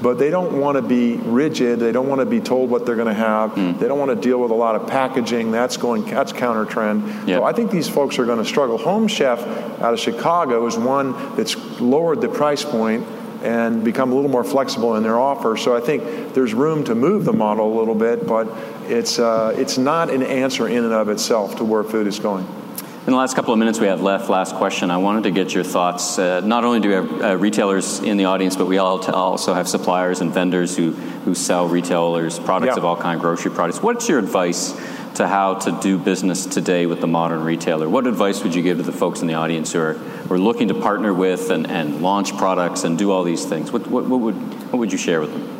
[0.00, 1.78] but they don't want to be rigid.
[1.80, 3.52] They don't want to be told what they're going to have.
[3.52, 3.72] Hmm.
[3.78, 5.50] They don't want to deal with a lot of packaging.
[5.50, 7.06] That's going that's counter trend.
[7.28, 7.40] Yep.
[7.40, 8.78] So I think these folks are going to struggle.
[8.78, 9.40] Home Chef
[9.80, 13.06] out of Chicago is one that's lowered the price point
[13.42, 15.56] and become a little more flexible in their offer.
[15.56, 18.48] So I think there's room to move the model a little bit, but
[18.84, 22.46] it's uh, it's not an answer in and of itself to where food is going.
[23.06, 25.54] In the last couple of minutes we have left, last question, I wanted to get
[25.54, 26.18] your thoughts.
[26.18, 29.10] Uh, not only do we have uh, retailers in the audience, but we all t-
[29.10, 32.76] also have suppliers and vendors who, who sell retailers products Yeah.
[32.76, 33.82] of all kind, grocery products.
[33.82, 34.72] What's your advice
[35.14, 37.88] to how to do business today with the modern retailer?
[37.88, 40.38] What advice would you give to the folks in the audience who are, who are
[40.38, 43.72] looking to partner with and, and launch products and do all these things?
[43.72, 44.34] What, what, what, would,
[44.72, 45.59] what would you share with them?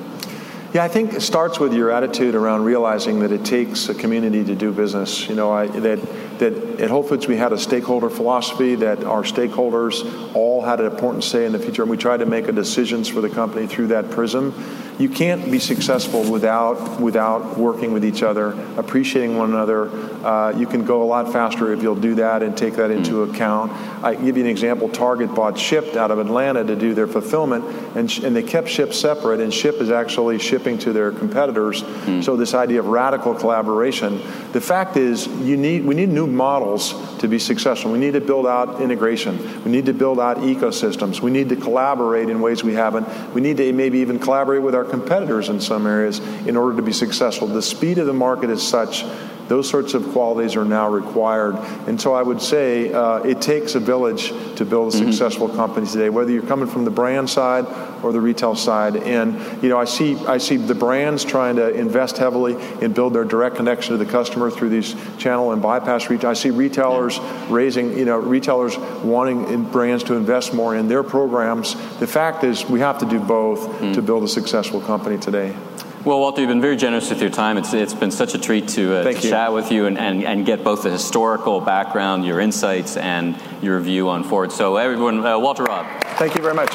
[0.73, 4.45] Yeah, I think it starts with your attitude around realizing that it takes a community
[4.45, 5.29] to do business.
[5.29, 9.25] You know, I, that that at Whole Foods we had a stakeholder philosophy that our
[9.25, 13.09] stakeholders all had an important say in the future, and we tried to make decisions
[13.09, 14.53] for the company through that prism.
[15.01, 19.89] You can't be successful without without working with each other, appreciating one another.
[20.23, 23.23] Uh, you can go a lot faster if you'll do that and take that into
[23.23, 23.73] account.
[24.05, 24.91] I give you an example.
[24.91, 27.65] Target bought Shipt out of Atlanta to do their fulfillment,
[27.97, 31.83] and, sh- and they kept Ship separate, and Ship is actually shipping to their competitors.
[32.23, 34.21] So this idea of radical collaboration.
[34.53, 37.91] The fact is, you need we need new models to be successful.
[37.91, 39.65] We need to build out integration.
[39.65, 41.21] We need to build out ecosystems.
[41.23, 43.09] We need to collaborate in ways we haven't.
[43.33, 46.83] We need to maybe even collaborate with our competitors in some areas in order to
[46.83, 47.47] be successful.
[47.47, 49.05] The speed of the market is such
[49.51, 51.57] those sorts of qualities are now required.
[51.89, 55.89] And so I would say uh, it takes a village to build a successful company
[55.89, 57.67] today, whether you're coming from the brand side
[58.05, 58.95] or the retail side.
[58.95, 63.13] And you know, I see I see the brands trying to invest heavily and build
[63.13, 66.31] their direct connection to the customer through these channel and bypass retail.
[66.31, 71.03] I see retailers raising, you know, retailers wanting in brands to invest more in their
[71.03, 71.75] programs.
[71.99, 75.57] The fact is, we have to do both to build a successful company today.
[76.03, 77.59] Well, Walter, you've been very generous with your time.
[77.59, 80.47] It's, it's been such a treat to, uh, to chat with you and, and, and
[80.47, 84.51] get both the historical background, your insights, and your view on Ford.
[84.51, 85.87] So, everyone, uh, Walter Robb.
[86.17, 86.71] Thank you very much.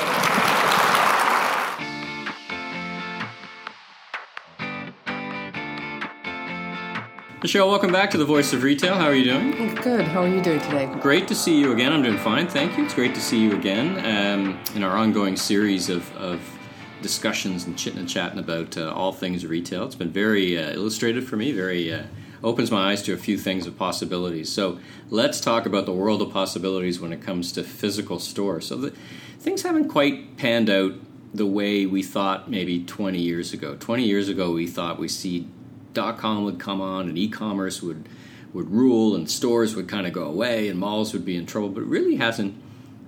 [7.42, 8.94] Michele, welcome back to the Voice of Retail.
[8.94, 9.74] How are you doing?
[9.74, 10.06] Good.
[10.06, 10.86] How are you doing today?
[11.02, 11.92] Great to see you again.
[11.92, 12.86] I'm doing fine, thank you.
[12.86, 16.55] It's great to see you again um, in our ongoing series of, of
[17.02, 19.86] discussions and chitting and chatting about uh, all things retail.
[19.86, 22.04] It's been very uh, illustrative for me, very uh,
[22.44, 24.52] opens my eyes to a few things of possibilities.
[24.52, 24.80] So
[25.10, 28.68] let's talk about the world of possibilities when it comes to physical stores.
[28.68, 28.94] So the,
[29.40, 30.94] things haven't quite panned out
[31.34, 33.76] the way we thought maybe 20 years ago.
[33.76, 35.48] 20 years ago, we thought we see
[35.96, 38.08] dot com would come on and e-commerce would
[38.54, 41.70] would rule and stores would kind of go away and malls would be in trouble
[41.70, 42.54] but it really hasn't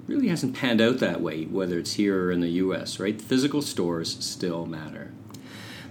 [0.08, 3.62] really hasn't panned out that way whether it's here or in the US right physical
[3.62, 5.12] stores still matter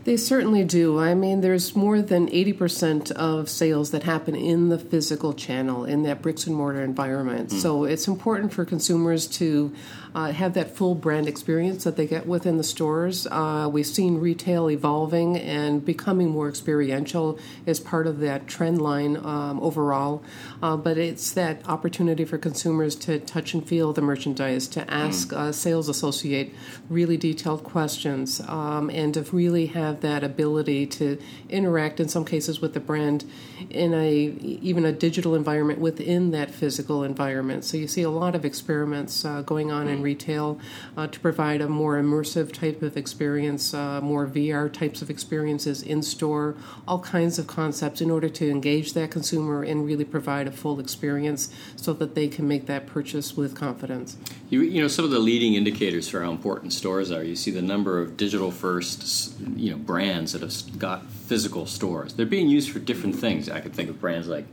[0.07, 1.01] They certainly do.
[1.01, 6.05] I mean, there's more than 80% of sales that happen in the physical channel, in
[6.05, 7.51] that bricks and mortar environment.
[7.51, 7.61] Mm.
[7.61, 9.75] So it's important for consumers to
[10.15, 13.27] uh, have that full brand experience that they get within the stores.
[13.31, 19.17] Uh, we've seen retail evolving and becoming more experiential as part of that trend line
[19.19, 20.23] um, overall.
[20.63, 25.33] Uh, but it's that opportunity for consumers to touch and feel the merchandise, to ask
[25.33, 26.55] a sales associate
[26.89, 32.61] really detailed questions, um, and to really have that ability to interact in some cases
[32.61, 33.25] with the brand
[33.71, 37.65] in a even a digital environment within that physical environment.
[37.65, 40.59] So you see a lot of experiments uh, going on in retail
[40.97, 45.83] uh, to provide a more immersive type of experience, uh, more VR types of experiences
[45.83, 46.55] in store,
[46.87, 50.79] all kinds of concepts in order to engage that consumer and really provide a full
[50.79, 54.17] experience so that they can make that purchase with confidence.
[54.49, 57.25] You, you know, some of the leading indicators for how important stores are.
[57.25, 62.15] You see the number of digital first, you know, brands that have got physical stores.
[62.15, 63.51] They're being used for different things.
[63.51, 64.47] I could think of brands like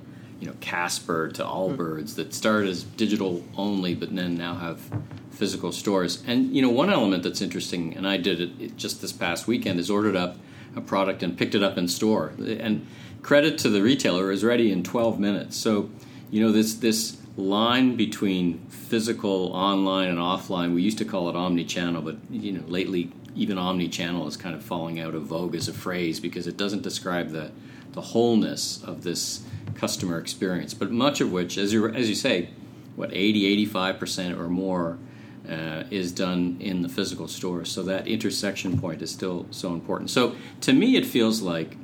[0.43, 4.81] you know Casper to Allbirds that started as digital only, but then now have
[5.31, 6.21] physical stores.
[6.27, 9.79] And you know, one element that's interesting, and I did it just this past weekend,
[9.79, 10.35] is ordered up
[10.75, 12.33] a product and picked it up in store.
[12.37, 12.85] And
[13.21, 15.55] credit to the retailer is ready in 12 minutes.
[15.55, 15.89] So,
[16.29, 21.37] you know, this this line between physical, online, and offline, we used to call it
[21.37, 25.69] omni-channel, but you know, lately even omni-channel is kind of falling out of vogue as
[25.69, 27.49] a phrase because it doesn't describe the
[27.93, 29.43] the wholeness of this
[29.75, 30.73] customer experience.
[30.73, 32.49] But much of which, as you as you say,
[32.95, 34.97] what 80, 85 percent or more
[35.49, 37.65] uh, is done in the physical store.
[37.65, 40.09] So that intersection point is still so important.
[40.09, 41.77] So to me, it feels like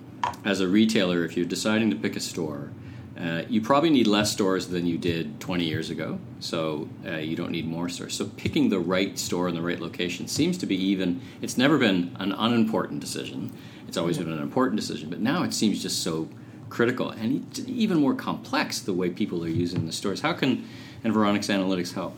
[0.46, 2.72] as a retailer, if you're deciding to pick a store,
[3.20, 6.20] uh, you probably need less stores than you did 20 years ago.
[6.40, 8.14] So uh, you don't need more stores.
[8.14, 11.22] So picking the right store in the right location seems to be even.
[11.42, 13.52] It's never been an unimportant decision.
[13.88, 16.30] It's always been an important decision, but now it seems just so
[16.70, 20.22] critical and even more complex the way people are using the stores.
[20.22, 20.68] How can
[21.04, 22.16] Environics Analytics help?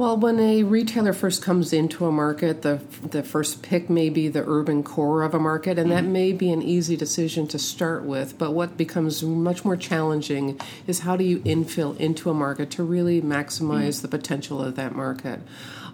[0.00, 4.28] Well, when a retailer first comes into a market, the the first pick may be
[4.28, 6.12] the urban core of a market, and that mm-hmm.
[6.14, 8.38] may be an easy decision to start with.
[8.38, 12.82] But what becomes much more challenging is how do you infill into a market to
[12.82, 14.02] really maximize mm-hmm.
[14.02, 15.40] the potential of that market.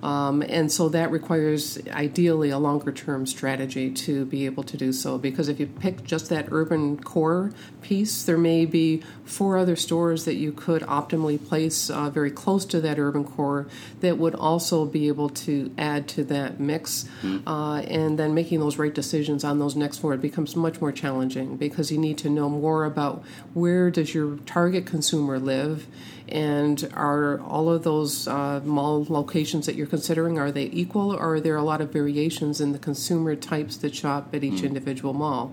[0.03, 4.93] Um, and so that requires ideally a longer term strategy to be able to do
[4.93, 5.19] so.
[5.19, 10.25] Because if you pick just that urban core piece, there may be four other stores
[10.25, 13.67] that you could optimally place uh, very close to that urban core
[14.01, 17.09] that would also be able to add to that mix.
[17.23, 17.49] Mm-hmm.
[17.49, 21.57] Uh, and then making those right decisions on those next four becomes much more challenging
[21.57, 25.87] because you need to know more about where does your target consumer live
[26.29, 31.35] and are all of those uh, mall locations that you're considering are they equal, or
[31.37, 34.65] are there a lot of variations in the consumer types that shop at each mm.
[34.65, 35.53] individual mall?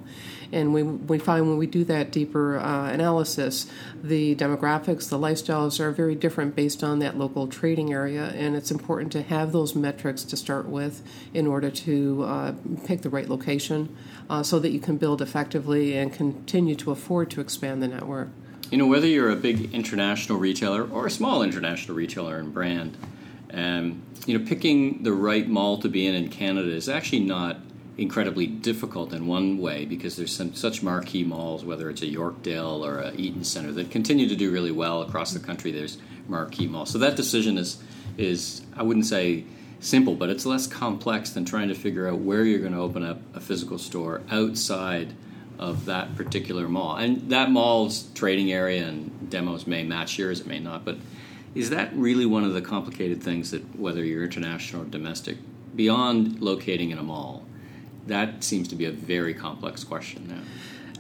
[0.51, 3.65] And we, we find when we do that deeper uh, analysis,
[4.03, 8.69] the demographics, the lifestyles are very different based on that local trading area, and it's
[8.69, 11.01] important to have those metrics to start with
[11.33, 12.53] in order to uh,
[12.85, 13.95] pick the right location
[14.29, 18.29] uh, so that you can build effectively and continue to afford to expand the network.
[18.73, 22.97] You know, whether you're a big international retailer or a small international retailer and brand,
[23.53, 27.57] um, you know, picking the right mall to be in in Canada is actually not
[27.99, 32.83] incredibly difficult in one way because there's some such marquee malls, whether it's a Yorkdale
[32.83, 35.69] or a Eaton Center, that continue to do really well across the country.
[35.69, 37.77] There's marquee malls, so that decision is
[38.17, 39.45] is I wouldn't say
[39.81, 43.03] simple, but it's less complex than trying to figure out where you're going to open
[43.03, 45.13] up a physical store outside
[45.63, 46.97] of that particular mall.
[46.97, 50.83] And that mall's trading area and demos may match yours, it may not.
[50.83, 50.97] But
[51.55, 55.37] is that really one of the complicated things that, whether you're international or domestic,
[55.73, 57.45] beyond locating in a mall,
[58.07, 60.41] that seems to be a very complex question now.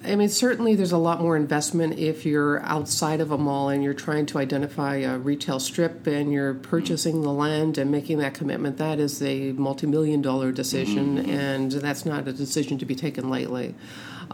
[0.05, 3.83] I mean, certainly there's a lot more investment if you're outside of a mall and
[3.83, 8.33] you're trying to identify a retail strip and you're purchasing the land and making that
[8.33, 8.77] commitment.
[8.77, 11.29] That is a multi million dollar decision, mm-hmm.
[11.29, 13.75] and that's not a decision to be taken lightly.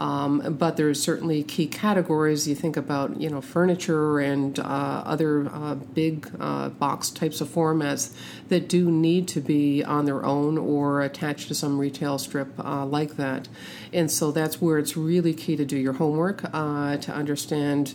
[0.00, 2.48] Um, but there's certainly key categories.
[2.48, 7.48] You think about you know furniture and uh, other uh, big uh, box types of
[7.48, 8.14] formats
[8.48, 12.86] that do need to be on their own or attached to some retail strip uh,
[12.86, 13.48] like that.
[13.92, 17.94] And so that's where it's really key to do your homework uh, to understand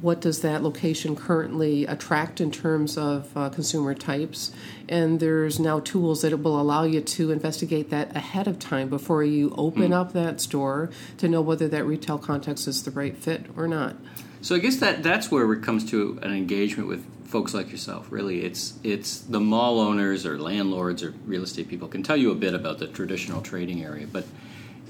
[0.00, 4.52] what does that location currently attract in terms of uh, consumer types?
[4.88, 9.22] And there's now tools that will allow you to investigate that ahead of time before
[9.24, 9.94] you open mm.
[9.94, 13.96] up that store to know whether that retail context is the right fit or not.
[14.42, 18.10] So i guess that that's where it comes to an engagement with folks like yourself
[18.10, 18.42] really.
[18.42, 22.34] It's it's the mall owners or landlords or real estate people can tell you a
[22.34, 24.26] bit about the traditional trading area but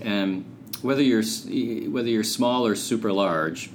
[0.04, 0.44] um,
[0.82, 1.22] whether you're
[1.90, 3.70] whether you're small or super large,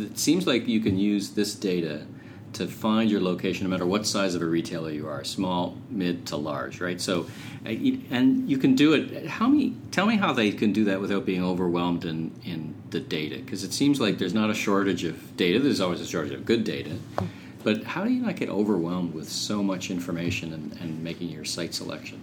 [0.00, 2.06] it seems like you can use this data
[2.54, 6.26] to find your location no matter what size of a retailer you are small mid
[6.26, 7.00] to large right?
[7.00, 7.26] So
[7.64, 11.26] and you can do it how many tell me how they can do that without
[11.26, 15.36] being overwhelmed in in the data because it seems like there's not a shortage of
[15.36, 16.96] data there's always a shortage of good data
[17.64, 21.44] but how do you not get overwhelmed with so much information and, and making your
[21.44, 22.22] site selection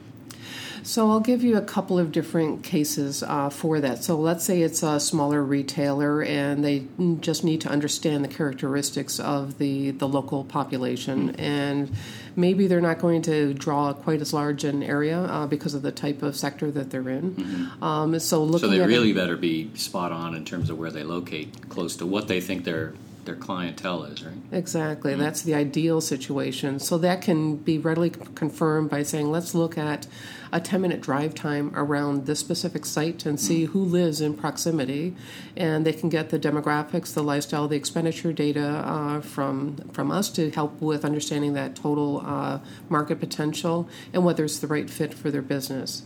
[0.86, 4.04] so I'll give you a couple of different cases uh, for that.
[4.04, 6.86] So let's say it's a smaller retailer and they
[7.22, 11.42] just need to understand the characteristics of the, the local population mm-hmm.
[11.42, 11.96] and
[12.36, 15.92] maybe they're not going to draw quite as large an area uh, because of the
[15.92, 17.36] type of sector that they're in.
[17.36, 17.84] Mm-hmm.
[17.84, 20.92] Um, so looking so they really it, better be spot on in terms of where
[20.92, 22.94] they locate, close to what they think their
[23.26, 24.34] their clientele is, right?
[24.52, 25.12] Exactly.
[25.12, 25.22] Mm-hmm.
[25.22, 26.80] That's the ideal situation.
[26.80, 30.08] So that can be readily confirmed by saying, let's look at
[30.52, 35.16] a 10 minute drive time around this specific site and see who lives in proximity.
[35.58, 40.30] And they can get the demographics, the lifestyle, the expenditure data uh, from, from us
[40.32, 42.60] to help with understanding that total uh,
[42.90, 46.04] market potential and whether it's the right fit for their business.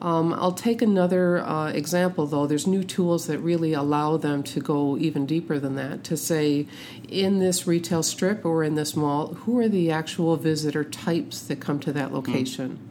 [0.00, 2.46] Um, I'll take another uh, example, though.
[2.46, 6.66] There's new tools that really allow them to go even deeper than that to say,
[7.08, 11.60] in this retail strip or in this mall, who are the actual visitor types that
[11.60, 12.78] come to that location?
[12.80, 12.88] Mm.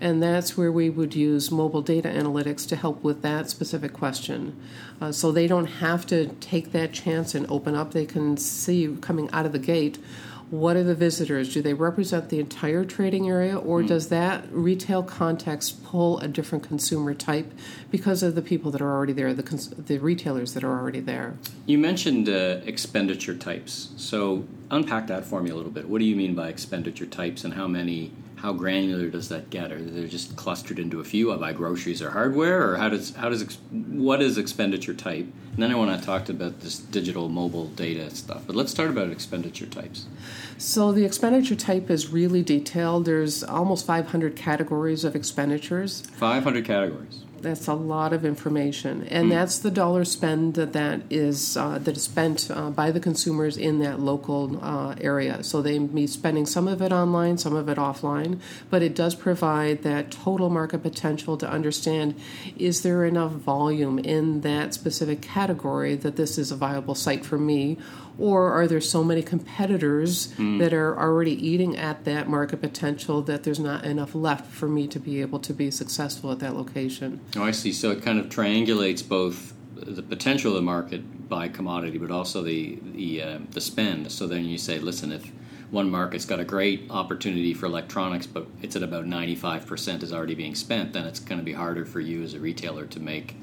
[0.00, 4.56] And that's where we would use mobile data analytics to help with that specific question.
[5.00, 7.92] Uh, so they don't have to take that chance and open up.
[7.92, 9.98] They can see coming out of the gate
[10.50, 11.52] what are the visitors?
[11.52, 13.88] Do they represent the entire trading area, or mm.
[13.88, 17.52] does that retail context pull a different consumer type
[17.90, 21.00] because of the people that are already there, the, cons- the retailers that are already
[21.00, 21.36] there?
[21.66, 23.90] You mentioned uh, expenditure types.
[23.96, 25.88] So unpack that for me a little bit.
[25.88, 29.72] What do you mean by expenditure types, and how many how granular does that get?
[29.72, 31.32] Are they just clustered into a few?
[31.32, 35.26] I buy groceries or hardware, or how does how does what is expenditure type?
[35.52, 38.42] And then I want to talk about this digital mobile data stuff.
[38.46, 40.06] But let's start about expenditure types.
[40.56, 43.06] So the expenditure type is really detailed.
[43.06, 46.02] There's almost 500 categories of expenditures.
[46.16, 47.24] 500 categories.
[47.40, 49.30] That's a lot of information, and mm.
[49.30, 53.56] that's the dollar spend that that is uh, that is spent uh, by the consumers
[53.56, 55.42] in that local uh, area.
[55.42, 58.94] So they may be spending some of it online, some of it offline, but it
[58.94, 62.14] does provide that total market potential to understand:
[62.56, 67.38] is there enough volume in that specific category that this is a viable site for
[67.38, 67.78] me,
[68.18, 70.58] or are there so many competitors mm.
[70.58, 74.86] that are already eating at that market potential that there's not enough left for me
[74.88, 77.20] to be able to be successful at that location?
[77.36, 77.72] Oh, I see.
[77.72, 82.42] So it kind of triangulates both the potential of the market by commodity, but also
[82.42, 84.10] the the uh, the spend.
[84.10, 85.30] So then you say, listen, if
[85.70, 90.34] one market's got a great opportunity for electronics, but it's at about 95% is already
[90.34, 93.36] being spent, then it's going to be harder for you as a retailer to make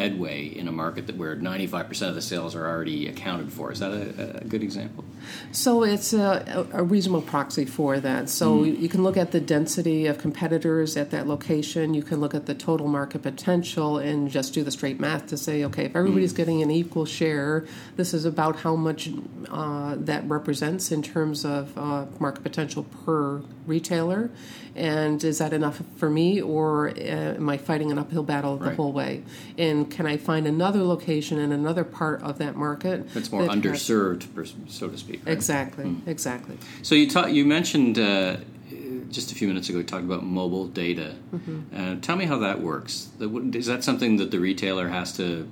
[0.00, 3.70] headway in a market that where 95% of the sales are already accounted for.
[3.70, 5.04] Is that a, a good example?
[5.52, 8.30] So it's a, a, reasonable proxy for that.
[8.30, 8.80] So mm.
[8.80, 11.92] you can look at the density of competitors at that location.
[11.92, 15.36] You can look at the total market potential and just do the straight math to
[15.36, 16.36] say, okay, if everybody's mm.
[16.36, 19.10] getting an equal share, this is about how much
[19.50, 24.30] uh, that represents in terms of uh, market potential per retailer.
[24.74, 28.74] And is that enough for me, or uh, am I fighting an uphill battle the
[28.74, 29.22] whole way?
[29.58, 33.50] And can I find another location in another part of that market that's more that
[33.50, 35.20] underserved, has, so to speak?
[35.26, 35.32] Right?
[35.32, 36.06] Exactly, mm.
[36.06, 36.56] exactly.
[36.82, 38.36] So you ta- you mentioned uh,
[39.10, 39.78] just a few minutes ago.
[39.78, 41.16] You talked about mobile data.
[41.34, 41.60] Mm-hmm.
[41.76, 43.08] Uh, tell me how that works.
[43.20, 45.48] Is that something that the retailer has to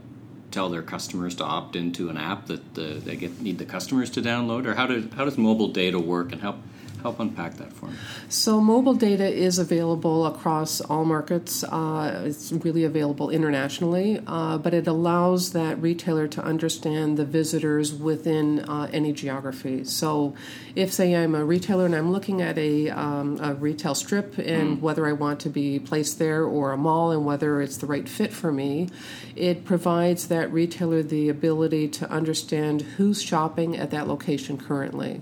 [0.50, 4.11] tell their customers to opt into an app that the, they get need the customers
[4.11, 6.57] to download, or how does how does mobile data work, and how
[7.02, 7.96] Help unpack that for me.
[8.28, 11.62] So, mobile data is available across all markets.
[11.62, 17.94] Uh, it's really available internationally, uh, but it allows that retailer to understand the visitors
[17.94, 19.84] within uh, any geography.
[19.84, 20.34] So,
[20.74, 24.78] if, say, I'm a retailer and I'm looking at a, um, a retail strip and
[24.78, 24.80] mm.
[24.80, 28.08] whether I want to be placed there or a mall and whether it's the right
[28.08, 28.88] fit for me,
[29.37, 35.20] it provides that retailer the ability to understand who's shopping at that location currently.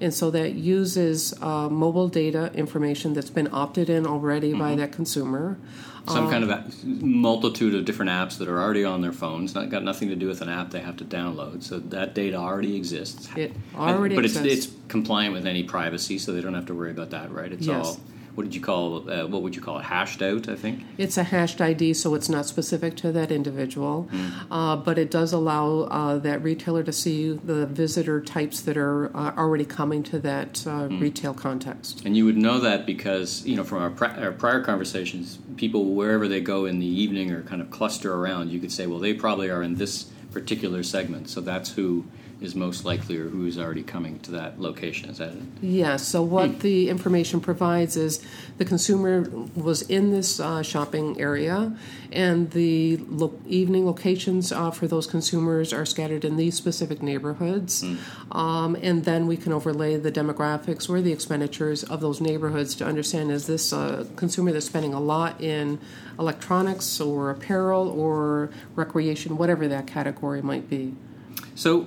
[0.00, 4.60] And so that uses uh, mobile data information that's been opted in already mm-hmm.
[4.60, 5.58] by that consumer.
[6.08, 9.54] Some um, kind of multitude of different apps that are already on their phones.
[9.54, 11.64] Not got nothing to do with an app they have to download.
[11.64, 13.28] So that data already exists.
[13.36, 14.46] It already, but exists.
[14.46, 17.50] it's it's compliant with any privacy, so they don't have to worry about that, right?
[17.50, 17.86] It's yes.
[17.86, 18.00] all
[18.36, 19.84] what did you call uh, what would you call it?
[19.84, 20.84] Hashed out i think?
[20.98, 24.08] It's a hashed ID, so it's not specific to that individual,
[24.50, 29.06] uh, but it does allow uh, that retailer to see the visitor types that are
[29.16, 32.02] uh, already coming to that uh, retail context.
[32.04, 35.94] and you would know that because you know from our, pri- our prior conversations people
[35.94, 38.98] wherever they go in the evening or kind of cluster around you could say well
[38.98, 42.04] they probably are in this particular segment so that's who
[42.40, 46.06] is most likely or who's already coming to that location is that it Yes.
[46.06, 48.22] So what the information provides is
[48.58, 49.22] the consumer
[49.54, 51.74] was in this uh, shopping area,
[52.12, 57.84] and the lo- evening locations uh, for those consumers are scattered in these specific neighborhoods,
[58.32, 62.84] um, and then we can overlay the demographics or the expenditures of those neighborhoods to
[62.84, 65.78] understand is this a consumer that's spending a lot in
[66.18, 70.94] electronics or apparel or recreation, whatever that category might be.
[71.54, 71.86] So,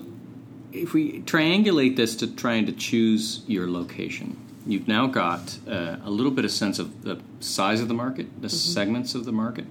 [0.71, 6.09] if we triangulate this to trying to choose your location, you've now got uh, a
[6.09, 9.65] little bit of sense of the size of the market, the segments of the market.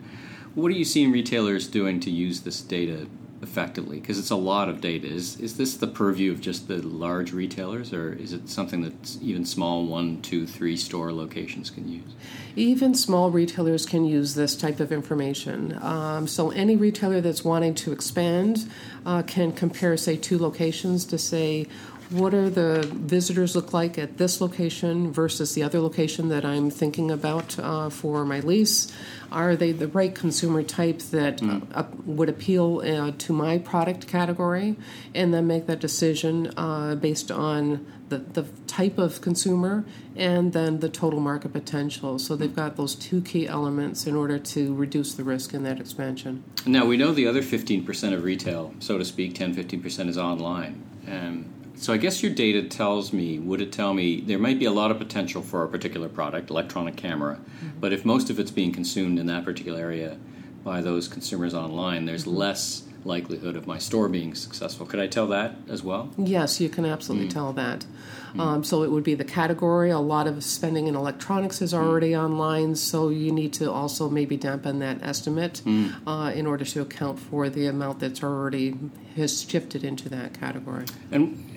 [0.55, 3.07] What are you seeing retailers doing to use this data
[3.43, 4.01] effectively?
[4.01, 5.07] Because it's a lot of data.
[5.07, 9.17] Is is this the purview of just the large retailers, or is it something that
[9.21, 12.15] even small one, two, three store locations can use?
[12.57, 15.79] Even small retailers can use this type of information.
[15.83, 18.69] Um, so, any retailer that's wanting to expand
[19.07, 21.67] uh, can compare, say, two locations to say,
[22.11, 26.71] what are the visitors look like at this location versus the other location that I'm
[26.71, 28.91] thinking about uh, for my lease?
[29.31, 34.77] Are they the right consumer type that uh, would appeal uh, to my product category?
[35.15, 39.85] And then make that decision uh, based on the, the type of consumer
[40.17, 42.19] and then the total market potential.
[42.19, 45.79] So they've got those two key elements in order to reduce the risk in that
[45.79, 46.43] expansion.
[46.65, 50.83] Now we know the other 15% of retail, so to speak, 10 15% is online.
[51.07, 51.47] Um,
[51.79, 54.73] so I guess your data tells me, would it tell me there might be a
[54.73, 57.79] lot of potential for a particular product, electronic camera, mm-hmm.
[57.81, 60.19] but if most of it's being consumed in that particular area
[60.65, 62.37] by those consumers online, there's mm-hmm.
[62.37, 64.87] less likelihood of my store being successful.
[64.87, 66.11] Could I tell that as well?
[66.19, 67.33] Yes, you can absolutely mm.
[67.33, 67.87] tell that.
[68.35, 68.41] Mm.
[68.41, 69.91] Um, so it would be the category.
[69.91, 71.79] A lot of spending in electronics is mm.
[71.79, 75.63] already online, so you need to also maybe dampen that estimate
[76.07, 78.77] uh, in order to account for the amount that's already
[79.17, 80.85] has shifted into that category.
[81.11, 81.48] And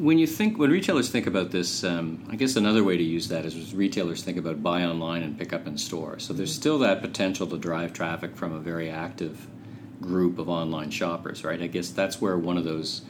[0.00, 3.28] when you think, when retailers think about this, um, I guess another way to use
[3.28, 6.18] that is retailers think about buy online and pick up in store.
[6.18, 9.46] So there's still that potential to drive traffic from a very active
[10.00, 11.60] group of online shoppers, right?
[11.60, 13.02] I guess that's where one of those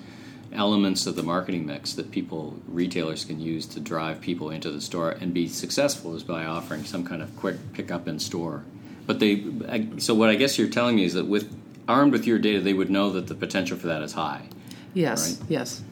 [0.52, 4.80] elements of the marketing mix that people retailers can use to drive people into the
[4.80, 8.64] store and be successful is by offering some kind of quick pick up in store.
[9.06, 12.26] But they, I- so what I guess you're telling me is that with armed with
[12.26, 14.48] your data, they would know that the potential for that is high.
[14.92, 15.50] Yes, Right.
[15.50, 15.82] yes.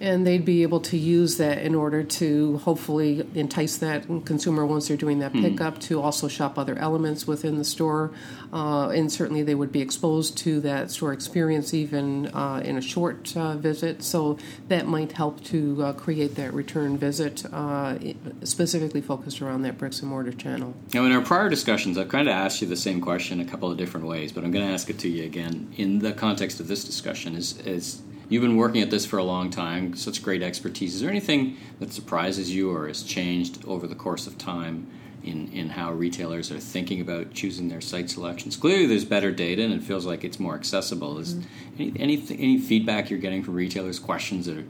[0.00, 4.88] And they'd be able to use that in order to hopefully entice that consumer once
[4.88, 8.12] they're doing that pickup to also shop other elements within the store.
[8.52, 12.80] Uh, and certainly they would be exposed to that store experience even uh, in a
[12.80, 14.02] short uh, visit.
[14.02, 14.38] So
[14.68, 17.98] that might help to uh, create that return visit uh,
[18.42, 20.74] specifically focused around that bricks and mortar channel.
[20.92, 23.70] Now, in our prior discussions, I've kind of asked you the same question a couple
[23.70, 26.60] of different ways, but I'm going to ask it to you again in the context
[26.60, 27.34] of this discussion.
[27.34, 30.94] Is, is you've been working at this for a long time, such great expertise.
[30.94, 34.90] Is there anything that surprises you or has changed over the course of time
[35.22, 38.56] in, in how retailers are thinking about choosing their site selections?
[38.56, 41.18] Clearly, there's better data, and it feels like it's more accessible.
[41.18, 41.80] Is mm-hmm.
[41.80, 43.98] any, any any feedback you're getting from retailers?
[43.98, 44.64] Questions that are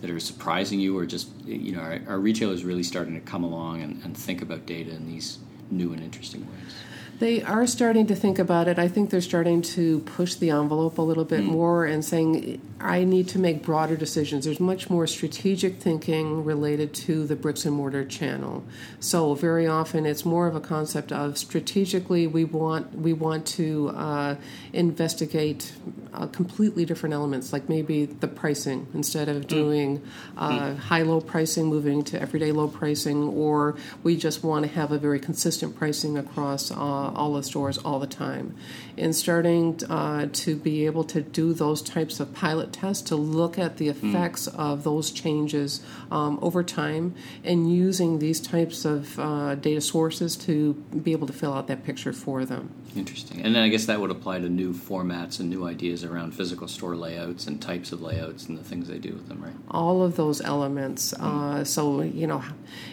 [0.00, 3.44] that are surprising you, or just you know, are, are retailers really starting to come
[3.44, 5.38] along and, and think about data in these
[5.70, 6.74] new and interesting ways?
[7.20, 8.78] They are starting to think about it.
[8.78, 13.04] I think they're starting to push the envelope a little bit more and saying, I
[13.04, 14.46] need to make broader decisions.
[14.46, 18.64] There's much more strategic thinking related to the bricks and mortar channel.
[19.00, 23.90] So very often it's more of a concept of strategically we want we want to
[23.90, 24.36] uh,
[24.72, 25.74] investigate
[26.14, 30.02] uh, completely different elements, like maybe the pricing instead of doing
[30.38, 34.90] uh, high low pricing, moving to everyday low pricing, or we just want to have
[34.90, 38.54] a very consistent pricing across uh, all the stores all the time.
[38.96, 43.58] And starting uh, to be able to do those types of pilot tests to look
[43.58, 45.80] at the effects of those changes
[46.10, 51.32] um, over time and using these types of uh, data sources to be able to
[51.32, 52.70] fill out that picture for them.
[52.96, 53.40] Interesting.
[53.42, 56.66] And then I guess that would apply to new formats and new ideas around physical
[56.66, 59.54] store layouts and types of layouts and the things they do with them, right?
[59.70, 61.12] all of those elements.
[61.14, 62.42] Uh, so you know,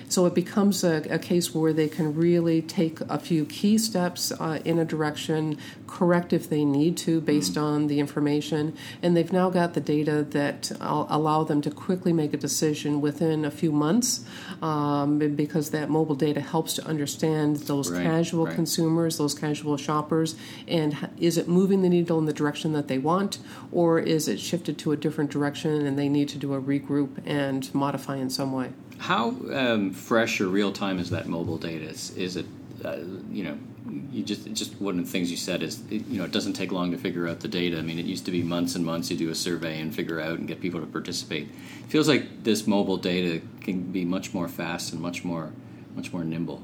[0.10, 4.07] so it becomes a, a case where they can really take a few key steps
[4.40, 7.62] uh, in a direction, correct if they need to based mm.
[7.62, 12.34] on the information, and they've now got the data that allow them to quickly make
[12.34, 14.26] a decision within a few months
[14.62, 18.56] um, because that mobile data helps to understand those right, casual right.
[18.56, 20.36] consumers, those casual shoppers,
[20.68, 23.40] and is it moving the needle in the direction that they want,
[23.72, 27.10] or is it shifted to a different direction and they need to do a regroup
[27.26, 28.70] and modify in some way?
[28.98, 31.86] How um, fresh or real time is that mobile data?
[31.86, 32.46] Is, is it,
[32.84, 32.98] uh,
[33.32, 33.58] you know,
[34.12, 36.72] you just just one of the things you said is you know it doesn't take
[36.72, 37.78] long to figure out the data.
[37.78, 40.20] I mean, it used to be months and months you do a survey and figure
[40.20, 41.48] out and get people to participate.
[41.84, 45.52] It feels like this mobile data can be much more fast and much more
[45.96, 46.64] much more nimble.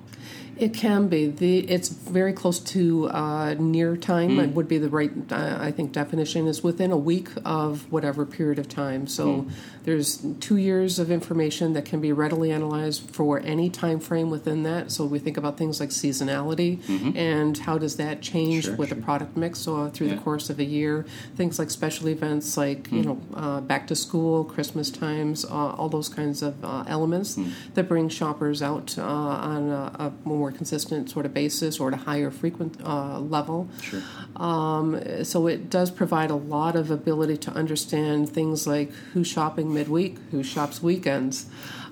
[0.57, 1.27] It can be.
[1.27, 4.31] The it's very close to uh, near time.
[4.31, 4.43] Mm.
[4.43, 8.25] It would be the right, uh, I think, definition is within a week of whatever
[8.25, 9.07] period of time.
[9.07, 9.51] So mm.
[9.83, 14.63] there's two years of information that can be readily analyzed for any time frame within
[14.63, 14.91] that.
[14.91, 17.17] So we think about things like seasonality mm-hmm.
[17.17, 18.99] and how does that change sure, with sure.
[18.99, 20.15] a product mix so uh, through yeah.
[20.15, 21.05] the course of a year.
[21.35, 22.97] Things like special events like mm.
[22.97, 27.35] you know uh, back to school, Christmas times, uh, all those kinds of uh, elements
[27.35, 27.51] mm.
[27.73, 31.93] that bring shoppers out on a, a more more consistent sort of basis or at
[31.93, 33.69] a higher frequent uh, level.
[33.81, 34.01] Sure.
[34.35, 39.73] Um, so it does provide a lot of ability to understand things like who's shopping
[39.73, 41.45] midweek, who shops weekends.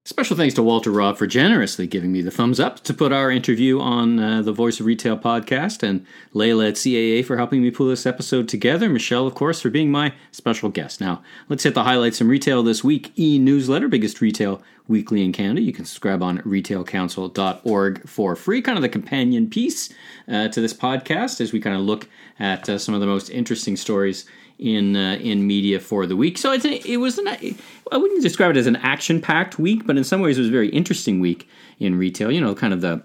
[0.08, 3.30] Special thanks to Walter Robb for generously giving me the thumbs up to put our
[3.30, 7.72] interview on uh, the Voice of Retail podcast, and Layla at CAA for helping me
[7.72, 8.88] pull this episode together.
[8.88, 11.01] Michele, of course, for being my special guest.
[11.01, 13.12] Now, let's hit the highlights from retail this week.
[13.20, 15.61] E newsletter, biggest retail weekly in Canada.
[15.61, 19.93] You can subscribe on retailcouncil.org for free, kind of the companion piece
[20.27, 22.07] uh, to this podcast as we kind of look
[22.39, 24.25] at uh, some of the most interesting stories
[24.59, 26.38] in uh, in media for the week.
[26.38, 29.97] So a, it was an I wouldn't describe it as an action packed week, but
[29.97, 31.47] in some ways it was a very interesting week
[31.79, 32.31] in retail.
[32.31, 33.03] You know, kind of the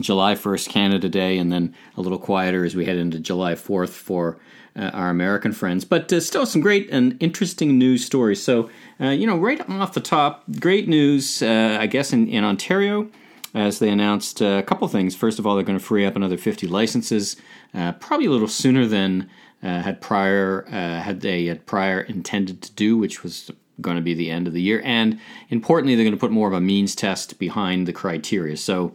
[0.00, 3.94] July first Canada Day, and then a little quieter as we head into July fourth
[3.94, 4.38] for.
[4.76, 8.40] Uh, our American friends, but uh, still some great and interesting news stories.
[8.40, 8.70] So,
[9.00, 13.10] uh, you know, right off the top, great news, uh, I guess, in, in Ontario
[13.54, 15.16] as they announced a couple things.
[15.16, 17.36] First of all, they're going to free up another 50 licenses,
[17.74, 19.28] uh, probably a little sooner than
[19.62, 24.02] uh, had prior uh, had they had prior intended to do, which was going to
[24.02, 24.80] be the end of the year.
[24.84, 25.18] And
[25.48, 28.56] importantly, they're going to put more of a means test behind the criteria.
[28.56, 28.94] So,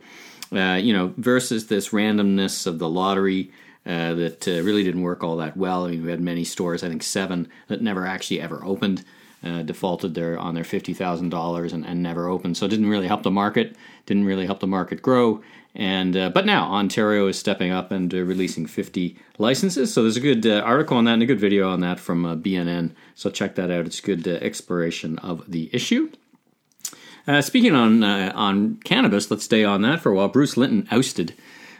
[0.56, 3.51] uh, you know, versus this randomness of the lottery.
[3.88, 5.86] Uh, that uh, really didn't work all that well.
[5.86, 9.06] I mean, we had many stores, I think seven, that never actually ever opened,
[9.43, 12.58] uh, defaulted their on their fifty thousand dollars and, and never opened.
[12.58, 13.76] So it didn't really help the market,
[14.08, 15.43] didn't really help the market grow.
[15.76, 19.93] And uh, but now Ontario is stepping up and releasing 50 licenses.
[19.93, 22.89] So there's a good article on that and a good video on that from BNN.
[23.14, 23.86] So check that out.
[23.86, 26.10] It's good exploration of the issue.
[27.28, 30.28] Uh, speaking on on cannabis, let's stay on that for a while.
[30.28, 31.34] Bruce Linton ousted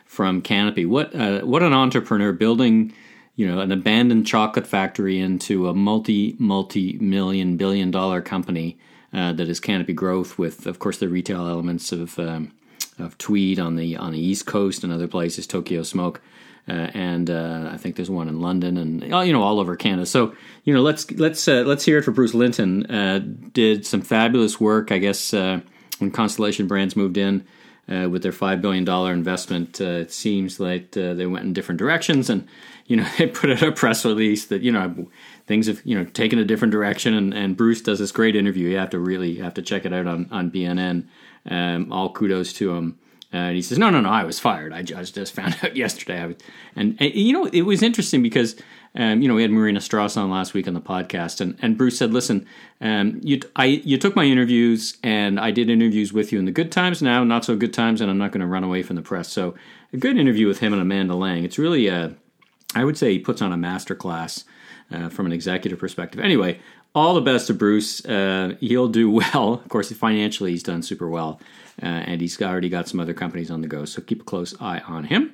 [0.06, 0.86] from Canopy.
[0.86, 1.14] What
[1.46, 2.93] what an entrepreneur building
[3.36, 8.78] you know an abandoned chocolate factory into a multi multi million billion dollar company
[9.12, 12.52] that is Canopy Growth with of course the retail elements of um,
[13.00, 16.22] of Tweed on the on the East Coast and other places, Tokyo Smoke, uh,
[16.68, 20.05] and uh, I think there's one in London and uh, you know all over Canada.
[20.05, 22.86] So you know let's let's uh, let's hear it for Bruce Linton.
[22.88, 23.20] Uh,
[23.53, 25.59] did some fabulous work, I guess, uh,
[25.99, 27.45] when Constellation Brands moved in.
[27.88, 31.53] uh, with their five billion dollar investment, uh, it seems like uh, they went in
[31.53, 32.47] different directions, and
[32.88, 35.09] you know they put out a press release that you know
[35.45, 38.70] things have you know taken a different direction, and, and Bruce does this great interview.
[38.70, 41.07] You have to really have to check it out on on BNN.
[41.47, 42.97] Um, all kudos to him.
[43.36, 44.71] Uh, and he says, "No, no, no, I was fired.
[44.71, 46.38] I just, just found out yesterday." Was,
[46.77, 48.55] and, and, you know, it was interesting because
[48.95, 51.77] um, you know we had Marina Strauss on last week on the podcast, and, and
[51.77, 52.47] Bruce said, "Listen,
[52.79, 56.51] um, you I you took my interviews, and I did interviews with you in the
[56.51, 57.01] good times.
[57.01, 59.27] Now, not so good times, and I'm not going to run away from the press."
[59.27, 59.53] So,
[59.91, 61.43] a good interview with him and Amanda Lang.
[61.43, 61.91] It's really
[62.73, 64.45] I would say, he puts on a master class
[64.91, 66.19] uh, from an executive perspective.
[66.19, 66.59] Anyway,
[66.93, 68.05] all the best to Bruce.
[68.05, 69.55] Uh, he'll do well.
[69.55, 71.39] Of course, financially, he's done super well
[71.82, 73.86] uh, and he's already got some other companies on the go.
[73.86, 75.34] So keep a close eye on him.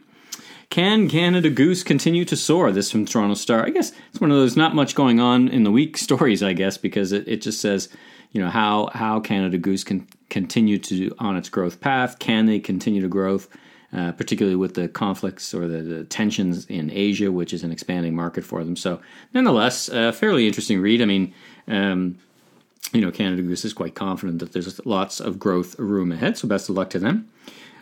[0.69, 2.71] Can Canada Goose continue to soar?
[2.71, 3.65] This from Toronto Star.
[3.65, 6.41] I guess it's one of those not much going on in the week stories.
[6.41, 7.89] I guess because it, it just says
[8.31, 12.19] you know how how Canada Goose can continue to on its growth path.
[12.19, 13.49] Can they continue to growth?
[13.93, 18.15] Uh, particularly with the conflicts or the, the, tensions in Asia, which is an expanding
[18.15, 18.77] market for them.
[18.77, 19.01] So,
[19.33, 21.01] nonetheless, a fairly interesting read.
[21.01, 21.33] I mean,
[21.67, 22.17] um,
[22.93, 26.37] you know, Canada Goose is quite confident that there's lots of growth room ahead.
[26.37, 27.29] So best of luck to them.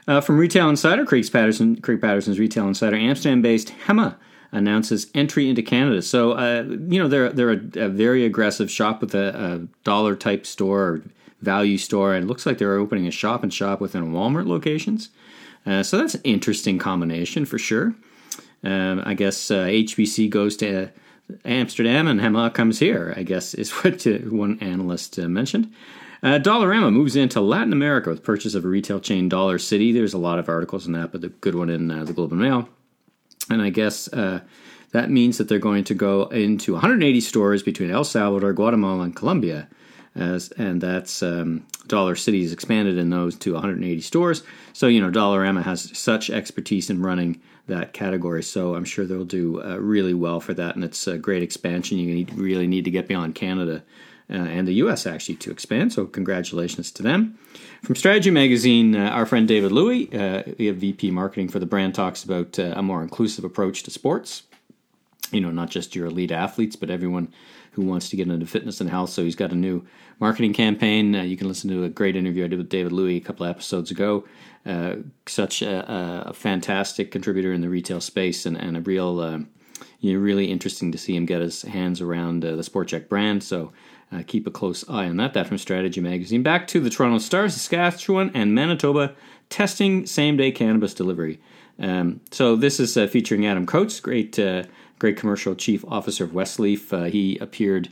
[0.07, 4.15] Uh, from Retail Insider, Craig Patterson, Craig Patterson's Retail Insider, Amsterdam-based Hema
[4.51, 6.01] announces entry into Canada.
[6.01, 10.15] So uh, you know they're they're a, a, very aggressive shop with a, a dollar
[10.15, 11.03] type store or
[11.41, 15.09] value store, and it looks like they're opening a shop and shop within Walmart locations.
[15.65, 17.93] Uh, so that's an interesting combination for sure.
[18.63, 20.89] Um, I guess HBC uh, goes to
[21.45, 25.73] Amsterdam and Hema comes here, I guess, is what uh, one analyst uh, mentioned.
[26.21, 29.91] Uh, Dollarama moves into Latin America with purchase of a retail chain, Dollar City.
[29.91, 32.33] There's a lot of articles on that, but the good one in uh, the Globe
[32.33, 32.67] and Mail.
[33.49, 34.41] And I guess uh,
[34.91, 39.15] that means that they're going to go into 180 stores between El Salvador, Guatemala, and
[39.15, 39.69] Colombia.
[40.15, 44.43] As, and that's um, Dollar City has expanded in those to 180 stores.
[44.73, 48.43] So, you know, Dollarama has such expertise in running that category.
[48.43, 51.97] So I'm sure they'll do uh, really well for that, and it's a great expansion.
[51.97, 53.83] You need, really need to get beyond Canada
[54.29, 55.07] uh, and the U.S.
[55.07, 55.93] actually to expand.
[55.93, 57.37] So congratulations to them.
[57.83, 62.23] From Strategy Magazine, uh, our friend David Louie, uh, VP Marketing for the brand, talks
[62.23, 64.43] about uh, a more inclusive approach to sports.
[65.31, 67.31] You know, not just your elite athletes, but everyone
[67.71, 69.09] who wants to get into fitness and health.
[69.11, 69.85] So he's got a new
[70.19, 71.15] marketing campaign.
[71.15, 73.45] Uh, you can listen to a great interview I did with David Louie a couple
[73.45, 74.25] episodes ago.
[74.65, 79.39] Uh, such a, a, fantastic contributor in the retail space and, and a real, uh,
[80.01, 83.07] you know, really interesting to see him get his hands around uh, the Sport Chek
[83.07, 83.41] brand.
[83.41, 83.71] So
[84.11, 85.33] uh, keep a close eye on that.
[85.33, 86.43] That from Strategy Magazine.
[86.43, 89.15] Back to the Toronto Stars, Saskatchewan, and Manitoba
[89.47, 91.39] testing same day cannabis delivery.
[91.79, 94.63] Um, so this is uh, featuring Adam Coates, great, uh,
[94.99, 97.09] great commercial chief officer of Westleaf.
[97.09, 97.89] He appeared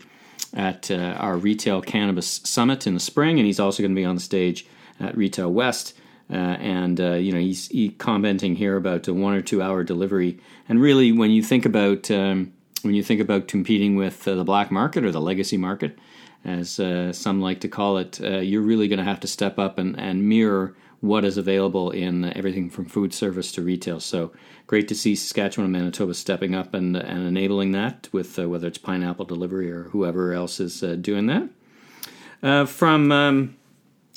[0.53, 4.15] at our retail cannabis summit in the spring, and he's also going to be on
[4.15, 4.67] the stage
[4.99, 5.96] at Retail West.
[6.29, 9.83] Uh, and uh, you know he's he commenting here about a one or two hour
[9.83, 10.37] delivery.
[10.67, 12.51] And really, when you think about um,
[12.81, 15.97] when you think about competing with uh, the black market or the legacy market,
[16.43, 19.57] as uh, some like to call it, uh, you're really going to have to step
[19.57, 23.99] up and, and mirror what is available in everything from food service to retail.
[23.99, 24.31] So
[24.65, 28.67] great to see Saskatchewan and Manitoba stepping up and, and enabling that with uh, whether
[28.67, 32.67] it's pineapple delivery or whoever else is doing that.
[32.67, 33.55] from um,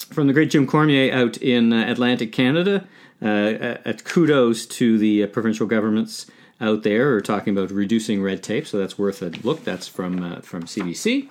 [0.05, 2.87] from the great Jim Cormier out in uh, Atlantic Canada.
[3.23, 6.27] Uh, at kudos to the uh, provincial governments
[6.59, 9.63] out there are talking about reducing red tape, so that's worth a look.
[9.63, 11.29] That's from uh, from CBC.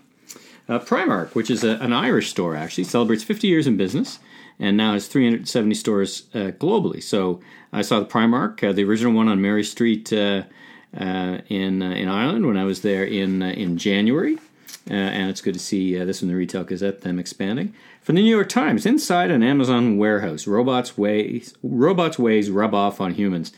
[0.68, 4.20] Uh, Primark, which is a, an Irish store, actually celebrates 50 years in business
[4.60, 7.02] and now has 370 stores globally.
[7.02, 7.40] So
[7.74, 10.46] I saw the Primark, the original one on Mary Street in
[10.94, 14.38] in Ireland when I was there in in January.
[14.90, 17.74] Uh, and it's good to see uh, this in the Retail Gazette, them expanding.
[18.10, 23.00] From the New York Times, inside an Amazon warehouse, robots ways robots ways rub off
[23.00, 23.54] on humans.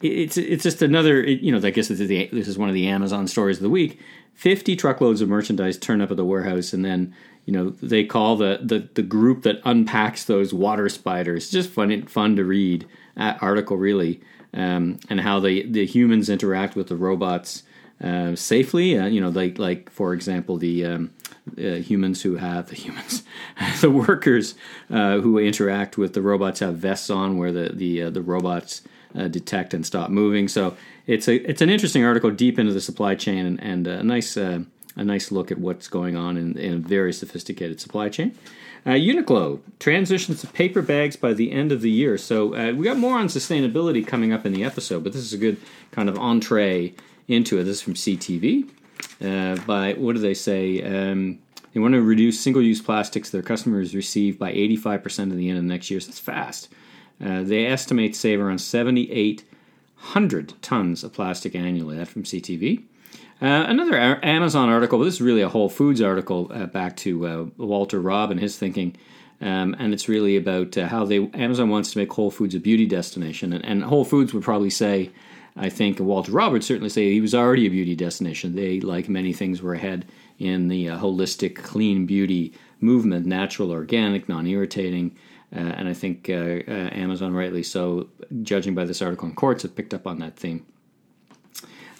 [0.00, 2.74] It's it's just another you know I guess this is, the, this is one of
[2.74, 4.00] the Amazon stories of the week.
[4.34, 7.14] Fifty truckloads of merchandise turn up at the warehouse, and then
[7.46, 11.48] you know they call the the, the group that unpacks those water spiders.
[11.48, 14.20] Just fun fun to read that article really,
[14.52, 17.62] um, and how the the humans interact with the robots
[18.02, 18.98] uh, safely.
[18.98, 21.12] Uh, you know, like like for example, the um,
[21.58, 23.22] uh, humans who have the humans,
[23.80, 24.54] the workers
[24.90, 28.82] uh, who interact with the robots have vests on where the the uh, the robots
[29.30, 30.48] detect and stop moving.
[30.48, 30.74] So
[31.06, 34.36] it's a it's an interesting article deep into the supply chain and, and a nice
[34.36, 34.64] a
[34.96, 38.36] nice look at what's going on in, in a very sophisticated supply chain.
[38.84, 42.18] Uh, Uniqlo transitions to paper bags by the end of the year.
[42.18, 45.32] So uh, we got more on sustainability coming up in the episode, but this is
[45.32, 45.56] a good
[45.92, 46.94] kind of entree
[47.28, 47.64] into it.
[47.64, 48.68] This is from CTV.
[49.20, 50.82] Uh, by what do they say?
[50.82, 51.38] Um,
[51.72, 55.64] they want to reduce single-use plastics their customers receive by 85% at the end of
[55.64, 56.00] the next year.
[56.00, 56.68] So that's fast.
[57.24, 61.96] Uh, they estimate save around 7,800 tons of plastic annually.
[61.96, 62.84] That from CTV.
[63.40, 67.26] Uh, another Amazon article, but this is really a Whole Foods article uh, back to
[67.26, 68.96] uh, Walter Robb and his thinking.
[69.40, 72.60] Um, and it's really about uh, how they Amazon wants to make Whole Foods a
[72.60, 75.10] beauty destination, and, and Whole Foods would probably say,
[75.56, 78.54] I think Walter Roberts certainly say he was already a beauty destination.
[78.54, 80.06] They, like many things, were ahead
[80.38, 85.16] in the uh, holistic, clean beauty movement, natural, organic, non-irritating.
[85.54, 88.08] Uh, and I think uh, uh, Amazon, rightly so,
[88.42, 90.64] judging by this article in Quartz, have picked up on that theme.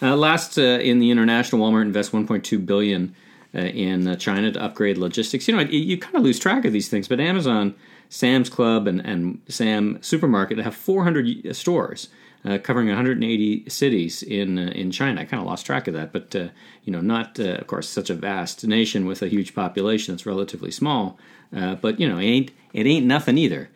[0.00, 3.14] Uh, last, uh, in the international, Walmart invests 1.2 billion
[3.53, 5.46] in China to upgrade logistics.
[5.46, 7.74] You know, you, you kind of lose track of these things, but Amazon,
[8.09, 12.09] Sam's Club, and, and Sam Supermarket have 400 stores.
[12.45, 15.20] Uh, covering 180 cities in uh, in China.
[15.20, 16.49] I kind of lost track of that, but uh,
[16.82, 20.72] you know, not of course such a vast nation with a huge population that's relatively
[20.72, 21.18] small.
[21.53, 23.70] but you know, it ain't it ain't nothing either.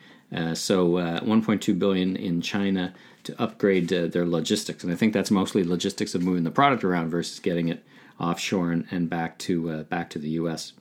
[0.55, 2.93] so 1.2 billion in China
[3.27, 4.83] to upgrade uh, their logistics.
[4.83, 7.85] And I think that's mostly logistics of moving the product around versus getting it
[8.19, 10.73] offshore and, and back to uh, back to the U.S.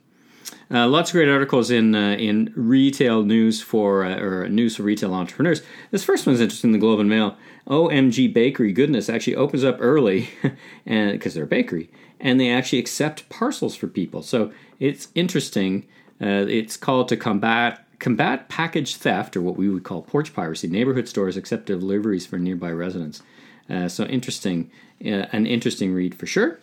[0.70, 4.84] Uh, lots of great articles in uh, in retail news for uh, or news for
[4.84, 5.62] retail entrepreneurs.
[5.90, 6.72] This first one's interesting.
[6.72, 7.36] The Globe and Mail.
[7.66, 10.28] OMG Bakery Goodness actually opens up early,
[10.86, 11.90] and because they're a bakery,
[12.20, 14.22] and they actually accept parcels for people.
[14.22, 15.86] So it's interesting.
[16.20, 20.68] Uh, it's called to combat combat package theft, or what we would call porch piracy.
[20.68, 23.22] Neighborhood stores accept deliveries for nearby residents.
[23.68, 24.70] Uh, so interesting,
[25.04, 26.58] uh, an interesting read for sure.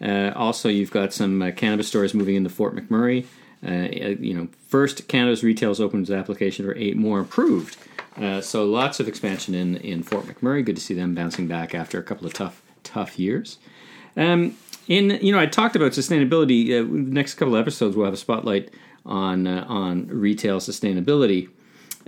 [0.00, 3.26] Uh, also, you've got some uh, cannabis stores moving into Fort McMurray.
[3.64, 7.76] Uh, you know, first cannabis retail's opened its application for eight more approved.
[8.42, 10.64] So lots of expansion in in Fort McMurray.
[10.64, 13.58] Good to see them bouncing back after a couple of tough tough years.
[14.16, 14.56] Um,
[14.88, 16.88] in you know, I talked about sustainability.
[16.88, 18.72] next couple of episodes, we'll have a spotlight
[19.04, 21.48] on uh, on retail sustainability.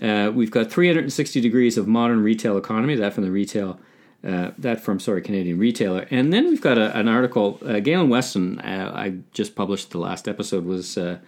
[0.03, 2.95] Uh, we've got 360 degrees of modern retail economy.
[2.97, 3.79] That from the retail.
[4.27, 7.61] Uh, that from sorry Canadian retailer, and then we've got a, an article.
[7.63, 11.19] Uh, Galen Weston, uh, I just published the last episode was uh,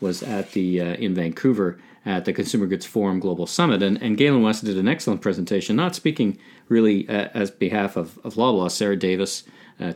[0.00, 4.42] was at the in Vancouver at the Consumer Goods Forum Global Summit, and, and Galen
[4.42, 5.74] Weston did an excellent presentation.
[5.74, 6.38] Not speaking
[6.68, 9.42] really as behalf of, of Loblaw, Sarah Davis,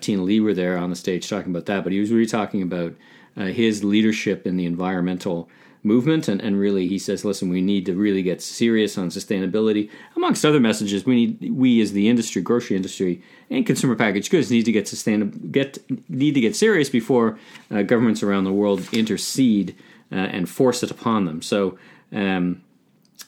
[0.00, 2.62] Tina Lee were there on the stage talking about that, but he was really talking
[2.62, 2.94] about
[3.36, 5.48] uh, his leadership in the environmental
[5.82, 9.90] movement and, and really he says listen we need to really get serious on sustainability
[10.14, 14.50] amongst other messages we need we as the industry grocery industry and consumer packaged goods
[14.50, 15.78] need to get sustainable get
[16.10, 17.38] need to get serious before
[17.70, 19.74] uh, governments around the world intercede
[20.12, 21.78] uh, and force it upon them so
[22.12, 22.62] um,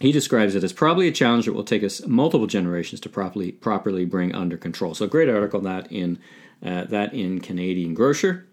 [0.00, 3.52] he describes it as probably a challenge that will take us multiple generations to properly
[3.52, 6.18] properly bring under control so great article that in
[6.64, 8.46] uh, that in Canadian Grocer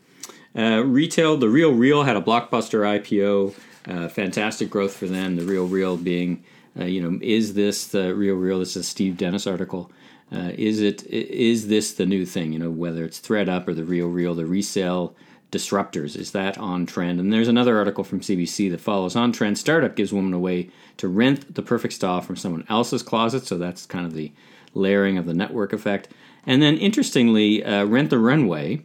[0.55, 3.53] uh, retail, the Real Real had a blockbuster IPO.
[3.87, 5.35] Uh, fantastic growth for them.
[5.35, 6.43] The Real Real being,
[6.79, 8.59] uh, you know, is this the Real Real?
[8.59, 9.91] This is a Steve Dennis article.
[10.31, 12.53] Uh, is it is this the new thing?
[12.53, 15.15] You know, whether it's ThredUp or the Real Real, the resale
[15.51, 17.19] disruptors is that on trend?
[17.19, 19.57] And there's another article from CBC that follows on trend.
[19.57, 23.45] Startup gives women a way to rent the perfect style from someone else's closet.
[23.45, 24.31] So that's kind of the
[24.73, 26.09] layering of the network effect.
[26.45, 28.83] And then interestingly, uh, Rent the Runway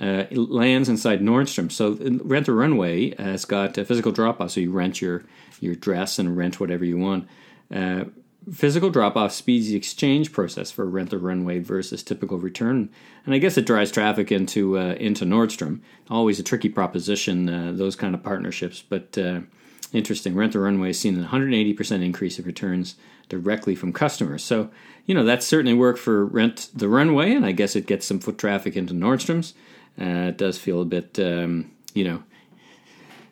[0.00, 1.70] uh, lands inside Nordstrom.
[1.70, 5.24] So Rent the Runway has got a physical drop off, so you rent your
[5.60, 7.28] your dress and rent whatever you want.
[7.70, 8.04] Uh,
[8.52, 12.90] physical drop off speeds the exchange process for Rent the Runway versus typical return,
[13.24, 15.80] and I guess it drives traffic into uh, into Nordstrom.
[16.08, 19.16] Always a tricky proposition, uh, those kind of partnerships, but.
[19.16, 19.40] Uh,
[19.92, 20.34] interesting.
[20.36, 22.94] Rent the Runway has seen a 180% increase in returns
[23.28, 24.42] directly from customers.
[24.42, 24.70] So,
[25.06, 28.20] you know, that certainly worked for Rent the Runway, and I guess it gets some
[28.20, 29.54] foot traffic into Nordstrom's.
[30.00, 32.22] Uh, it does feel a bit, um, you know,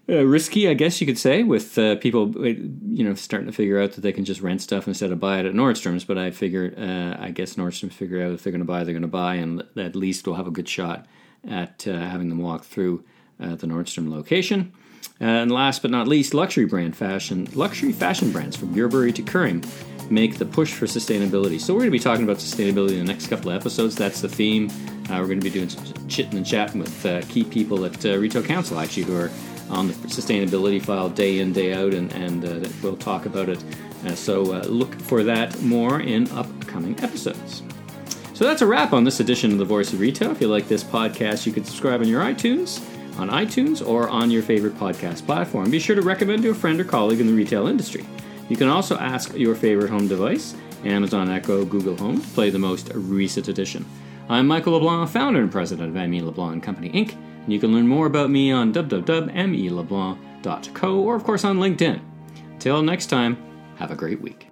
[0.09, 2.55] uh, risky, I guess you could say, with uh, people, uh,
[2.89, 5.39] you know, starting to figure out that they can just rent stuff instead of buy
[5.39, 6.05] it at Nordstrom's.
[6.05, 8.95] But I figure, uh, I guess Nordstrom's figure out if they're going to buy, they're
[8.95, 11.07] going to buy, and at least we'll have a good shot
[11.47, 13.05] at uh, having them walk through
[13.41, 14.73] uh, the Nordstrom location.
[15.21, 19.65] and last but not least, luxury brand fashion, luxury fashion brands from Burberry to Kering
[20.11, 21.61] make the push for sustainability.
[21.61, 23.95] So we're going to be talking about sustainability in the next couple of episodes.
[23.95, 24.71] That's the theme.
[25.11, 28.05] Uh, we're going to be doing some chitting and chatting with uh, key people at
[28.05, 29.31] uh, Retail Council, actually, who are
[29.71, 33.63] on the sustainability file day in, day out, and, and uh, we'll talk about it.
[34.05, 37.63] Uh, so uh, look for that more in upcoming episodes.
[38.35, 40.31] So that's a wrap on this edition of The Voice of Retail.
[40.31, 42.81] If you like this podcast, you can subscribe on your iTunes,
[43.19, 45.71] on iTunes, or on your favorite podcast platform.
[45.71, 48.07] Be sure to recommend to a friend or colleague in the retail industry.
[48.49, 50.55] You can also ask your favorite home device,
[50.85, 53.85] Amazon Echo, Google Home, to play the most recent edition.
[54.29, 57.17] I'm Michael LeBlanc, founder and president of ME LeBlanc Company Inc.,
[57.49, 61.99] and you can learn more about me on www.meleblanc.co or, of course, on LinkedIn.
[62.59, 63.39] Till next time,
[63.77, 64.48] have a great week.